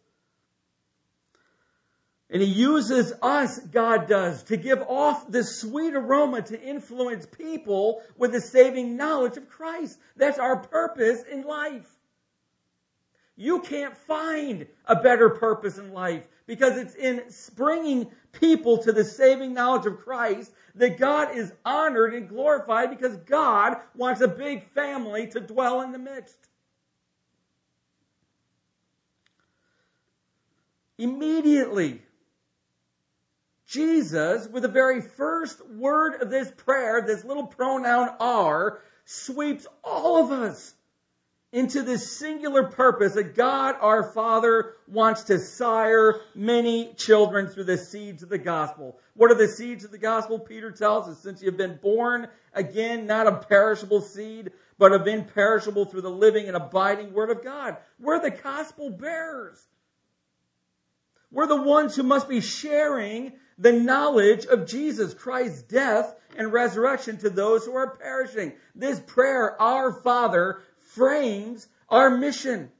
And 2.29 2.41
he 2.41 2.47
uses 2.47 3.13
us, 3.21 3.59
God 3.59 4.07
does, 4.07 4.43
to 4.43 4.57
give 4.57 4.81
off 4.81 5.31
this 5.31 5.59
sweet 5.59 5.95
aroma 5.95 6.41
to 6.43 6.61
influence 6.61 7.25
people 7.25 8.01
with 8.17 8.31
the 8.31 8.41
saving 8.41 8.97
knowledge 8.97 9.37
of 9.37 9.49
Christ. 9.49 9.99
That's 10.15 10.39
our 10.39 10.57
purpose 10.57 11.23
in 11.23 11.43
life. 11.43 11.87
You 13.35 13.61
can't 13.61 13.95
find 13.95 14.67
a 14.85 14.95
better 14.95 15.29
purpose 15.29 15.77
in 15.77 15.91
life 15.91 16.27
because 16.47 16.77
it's 16.77 16.95
in 16.95 17.23
bringing 17.55 18.11
people 18.31 18.77
to 18.77 18.91
the 18.91 19.03
saving 19.03 19.53
knowledge 19.53 19.85
of 19.85 19.99
Christ 19.99 20.51
that 20.75 20.97
God 20.97 21.35
is 21.35 21.53
honored 21.63 22.13
and 22.13 22.29
glorified 22.29 22.89
because 22.89 23.17
God 23.17 23.77
wants 23.95 24.21
a 24.21 24.27
big 24.27 24.63
family 24.71 25.27
to 25.27 25.39
dwell 25.39 25.81
in 25.81 25.91
the 25.91 25.99
midst. 25.99 26.37
Immediately, 30.97 32.01
Jesus, 33.67 34.47
with 34.47 34.63
the 34.63 34.69
very 34.69 35.01
first 35.01 35.65
word 35.67 36.21
of 36.21 36.29
this 36.29 36.51
prayer, 36.51 37.01
this 37.01 37.25
little 37.25 37.47
pronoun 37.47 38.09
our, 38.19 38.81
sweeps 39.05 39.67
all 39.83 40.23
of 40.23 40.31
us 40.31 40.75
into 41.55 41.83
this 41.83 42.19
singular 42.19 42.65
purpose 42.65 43.13
that 43.13 43.33
God 43.33 43.75
our 43.79 44.03
Father 44.11 44.73
wants 44.89 45.23
to 45.23 45.39
sire 45.39 46.19
many 46.35 46.93
children 46.95 47.47
through 47.47 47.63
the 47.63 47.77
seeds 47.77 48.21
of 48.21 48.27
the 48.27 48.37
gospel. 48.37 48.99
What 49.13 49.31
are 49.31 49.35
the 49.35 49.47
seeds 49.47 49.85
of 49.85 49.91
the 49.91 49.97
gospel? 49.97 50.37
Peter 50.37 50.69
tells 50.69 51.07
us, 51.07 51.23
since 51.23 51.41
you've 51.41 51.55
been 51.55 51.79
born 51.81 52.27
again, 52.51 53.07
not 53.07 53.27
a 53.27 53.37
perishable 53.37 54.01
seed, 54.01 54.51
but 54.77 54.91
of 54.91 55.07
imperishable 55.07 55.85
through 55.85 56.01
the 56.01 56.09
living 56.09 56.47
and 56.49 56.57
abiding 56.57 57.13
word 57.13 57.29
of 57.29 57.41
God. 57.41 57.77
We're 58.01 58.19
the 58.19 58.31
gospel 58.31 58.89
bearers. 58.89 59.65
We're 61.31 61.47
the 61.47 61.61
ones 61.61 61.95
who 61.95 62.03
must 62.03 62.27
be 62.27 62.41
sharing 62.41 63.31
the 63.57 63.71
knowledge 63.71 64.45
of 64.45 64.67
Jesus 64.67 65.13
Christ's 65.13 65.61
death 65.61 66.15
and 66.37 66.51
resurrection 66.51 67.17
to 67.19 67.29
those 67.29 67.65
who 67.65 67.75
are 67.75 67.95
perishing. 67.95 68.51
This 68.75 68.99
prayer, 68.99 69.59
Our 69.61 69.93
Father, 69.93 70.59
frames 70.95 71.67
our 71.89 72.17
mission. 72.17 72.71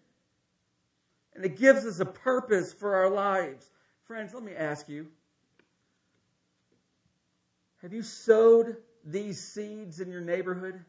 And 1.36 1.46
it 1.46 1.58
gives 1.58 1.86
us 1.86 2.00
a 2.00 2.06
purpose 2.06 2.74
for 2.74 2.96
our 2.96 3.10
lives. 3.10 3.70
Friends, 4.06 4.34
let 4.34 4.44
me 4.44 4.54
ask 4.54 4.88
you 4.88 5.08
have 7.82 7.94
you 7.94 8.02
sowed 8.02 8.78
these 9.04 9.40
seeds 9.40 10.00
in 10.00 10.10
your 10.10 10.22
neighborhood? 10.22 10.84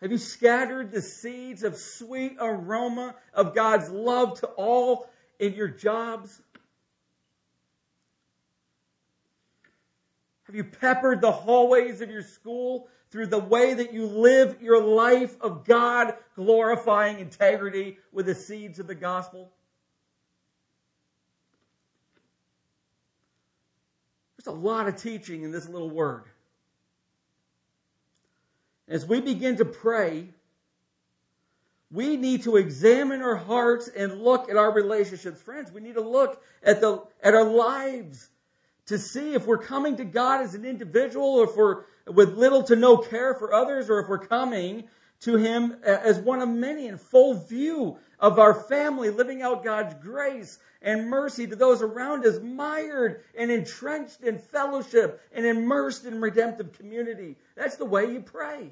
Have 0.00 0.12
you 0.12 0.18
scattered 0.18 0.92
the 0.92 1.00
seeds 1.00 1.62
of 1.62 1.76
sweet 1.76 2.36
aroma 2.38 3.14
of 3.32 3.54
God's 3.54 3.88
love 3.90 4.38
to 4.40 4.46
all 4.48 5.08
in 5.40 5.54
your 5.54 5.68
jobs? 5.68 6.40
Have 10.44 10.54
you 10.54 10.64
peppered 10.64 11.20
the 11.20 11.32
hallways 11.32 12.00
of 12.00 12.10
your 12.10 12.22
school 12.22 12.88
through 13.14 13.28
the 13.28 13.38
way 13.38 13.74
that 13.74 13.92
you 13.92 14.06
live 14.06 14.60
your 14.60 14.82
life 14.82 15.36
of 15.40 15.64
God 15.64 16.16
glorifying 16.34 17.20
integrity 17.20 17.96
with 18.10 18.26
the 18.26 18.34
seeds 18.34 18.80
of 18.80 18.88
the 18.88 18.94
gospel? 18.96 19.52
There's 24.36 24.52
a 24.52 24.58
lot 24.58 24.88
of 24.88 24.96
teaching 24.96 25.44
in 25.44 25.52
this 25.52 25.68
little 25.68 25.90
word. 25.90 26.24
As 28.88 29.06
we 29.06 29.20
begin 29.20 29.58
to 29.58 29.64
pray, 29.64 30.30
we 31.92 32.16
need 32.16 32.42
to 32.42 32.56
examine 32.56 33.22
our 33.22 33.36
hearts 33.36 33.86
and 33.86 34.22
look 34.22 34.50
at 34.50 34.56
our 34.56 34.72
relationships. 34.72 35.40
Friends, 35.40 35.70
we 35.70 35.80
need 35.80 35.94
to 35.94 36.00
look 36.00 36.42
at 36.64 36.80
the, 36.80 37.00
at 37.22 37.32
our 37.32 37.44
lives 37.44 38.30
to 38.86 38.98
see 38.98 39.34
if 39.34 39.46
we're 39.46 39.56
coming 39.56 39.96
to 39.98 40.04
God 40.04 40.40
as 40.40 40.56
an 40.56 40.64
individual 40.64 41.36
or 41.36 41.44
if 41.44 41.54
we're 41.56 41.84
with 42.06 42.36
little 42.36 42.62
to 42.64 42.76
no 42.76 42.96
care 42.96 43.34
for 43.34 43.52
others 43.52 43.88
or 43.88 44.00
if 44.00 44.08
we're 44.08 44.18
coming 44.18 44.84
to 45.20 45.36
Him 45.36 45.76
uh, 45.86 45.90
as 45.90 46.18
one 46.18 46.42
of 46.42 46.48
many 46.48 46.86
in 46.86 46.98
full 46.98 47.34
view 47.34 47.96
of 48.20 48.38
our 48.38 48.54
family, 48.54 49.10
living 49.10 49.42
out 49.42 49.64
God's 49.64 49.94
grace 50.02 50.58
and 50.82 51.08
mercy 51.08 51.46
to 51.46 51.56
those 51.56 51.82
around 51.82 52.26
us, 52.26 52.40
mired 52.40 53.22
and 53.36 53.50
entrenched 53.50 54.22
in 54.22 54.38
fellowship 54.38 55.22
and 55.32 55.46
immersed 55.46 56.04
in 56.04 56.20
redemptive 56.20 56.72
community. 56.72 57.36
That's 57.56 57.76
the 57.76 57.86
way 57.86 58.12
you 58.12 58.20
pray. 58.20 58.70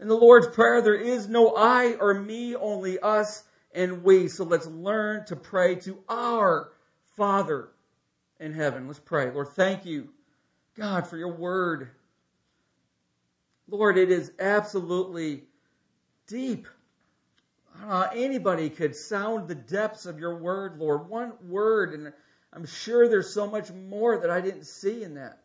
In 0.00 0.08
the 0.08 0.16
Lord's 0.16 0.48
Prayer, 0.48 0.82
there 0.82 0.96
is 0.96 1.28
no 1.28 1.54
I 1.54 1.94
or 1.94 2.14
me, 2.14 2.56
only 2.56 2.98
us 2.98 3.44
and 3.72 4.02
we. 4.02 4.26
So 4.26 4.42
let's 4.42 4.66
learn 4.66 5.24
to 5.26 5.36
pray 5.36 5.76
to 5.76 6.02
our 6.08 6.72
Father 7.16 7.68
in 8.42 8.52
heaven. 8.52 8.86
Let's 8.86 8.98
pray. 8.98 9.30
Lord, 9.30 9.48
thank 9.48 9.86
you, 9.86 10.08
God, 10.76 11.06
for 11.06 11.16
your 11.16 11.32
word. 11.32 11.90
Lord, 13.68 13.96
it 13.96 14.10
is 14.10 14.32
absolutely 14.38 15.44
deep. 16.26 16.66
Anybody 18.14 18.68
could 18.68 18.94
sound 18.94 19.48
the 19.48 19.54
depths 19.54 20.04
of 20.04 20.18
your 20.18 20.36
word, 20.36 20.78
Lord. 20.78 21.08
One 21.08 21.32
word, 21.48 21.94
and 21.94 22.12
I'm 22.52 22.66
sure 22.66 23.08
there's 23.08 23.32
so 23.32 23.46
much 23.46 23.70
more 23.70 24.18
that 24.18 24.28
I 24.30 24.40
didn't 24.40 24.66
see 24.66 25.02
in 25.02 25.14
that. 25.14 25.38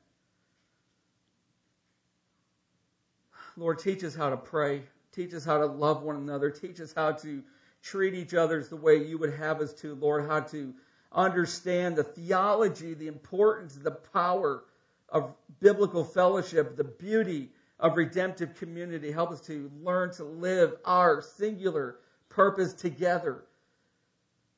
Lord, 3.55 3.79
teach 3.79 4.03
us 4.03 4.13
how 4.13 4.29
to 4.29 4.37
pray. 4.37 4.81
Teach 5.13 5.33
us 5.33 5.45
how 5.45 5.59
to 5.59 5.65
love 5.65 6.03
one 6.03 6.17
another. 6.17 6.49
Teach 6.49 6.81
us 6.81 6.93
how 6.95 7.13
to 7.13 7.41
treat 7.81 8.13
each 8.13 8.33
other 8.33 8.61
the 8.61 8.75
way 8.75 9.03
you 9.03 9.17
would 9.17 9.33
have 9.35 9.61
us 9.61 9.73
to, 9.75 9.95
Lord, 9.95 10.27
how 10.27 10.41
to 10.41 10.73
understand 11.11 11.95
the 11.95 12.03
theology, 12.03 12.93
the 12.93 13.07
importance, 13.07 13.75
the 13.75 13.91
power 13.91 14.63
of 15.09 15.33
biblical 15.59 16.03
fellowship, 16.03 16.75
the 16.75 16.83
beauty 16.83 17.49
of 17.79 17.95
redemptive 17.95 18.55
community. 18.55 19.11
Help 19.11 19.31
us 19.31 19.41
to 19.41 19.71
learn 19.81 20.11
to 20.13 20.23
live 20.23 20.75
our 20.85 21.21
singular 21.21 21.97
purpose 22.29 22.73
together 22.73 23.43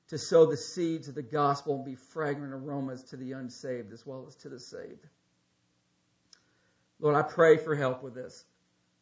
to 0.07 0.17
sow 0.17 0.45
the 0.45 0.57
seeds 0.57 1.07
of 1.07 1.15
the 1.15 1.21
gospel 1.21 1.75
and 1.75 1.85
be 1.85 1.95
fragrant 1.95 2.53
aromas 2.53 3.03
to 3.03 3.15
the 3.15 3.31
unsaved 3.33 3.93
as 3.93 4.05
well 4.05 4.25
as 4.27 4.35
to 4.35 4.49
the 4.49 4.59
saved. 4.59 5.05
Lord, 6.99 7.15
I 7.15 7.21
pray 7.21 7.57
for 7.57 7.75
help 7.75 8.01
with 8.01 8.15
this. 8.15 8.43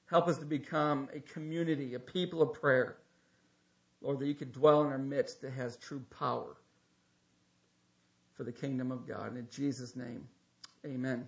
Help 0.10 0.28
us 0.28 0.38
to 0.38 0.46
become 0.46 1.10
a 1.14 1.20
community, 1.22 1.94
a 1.94 2.00
people 2.00 2.42
of 2.42 2.54
prayer. 2.54 2.98
Lord, 4.02 4.20
that 4.20 4.28
you 4.28 4.36
could 4.36 4.52
dwell 4.52 4.82
in 4.82 4.88
our 4.88 4.98
midst 4.98 5.42
that 5.42 5.54
has 5.54 5.78
true 5.78 6.04
power 6.20 6.58
for 8.38 8.44
the 8.44 8.52
kingdom 8.52 8.92
of 8.92 9.08
God. 9.08 9.36
In 9.36 9.48
Jesus' 9.52 9.96
name, 9.96 10.28
amen. 10.86 11.28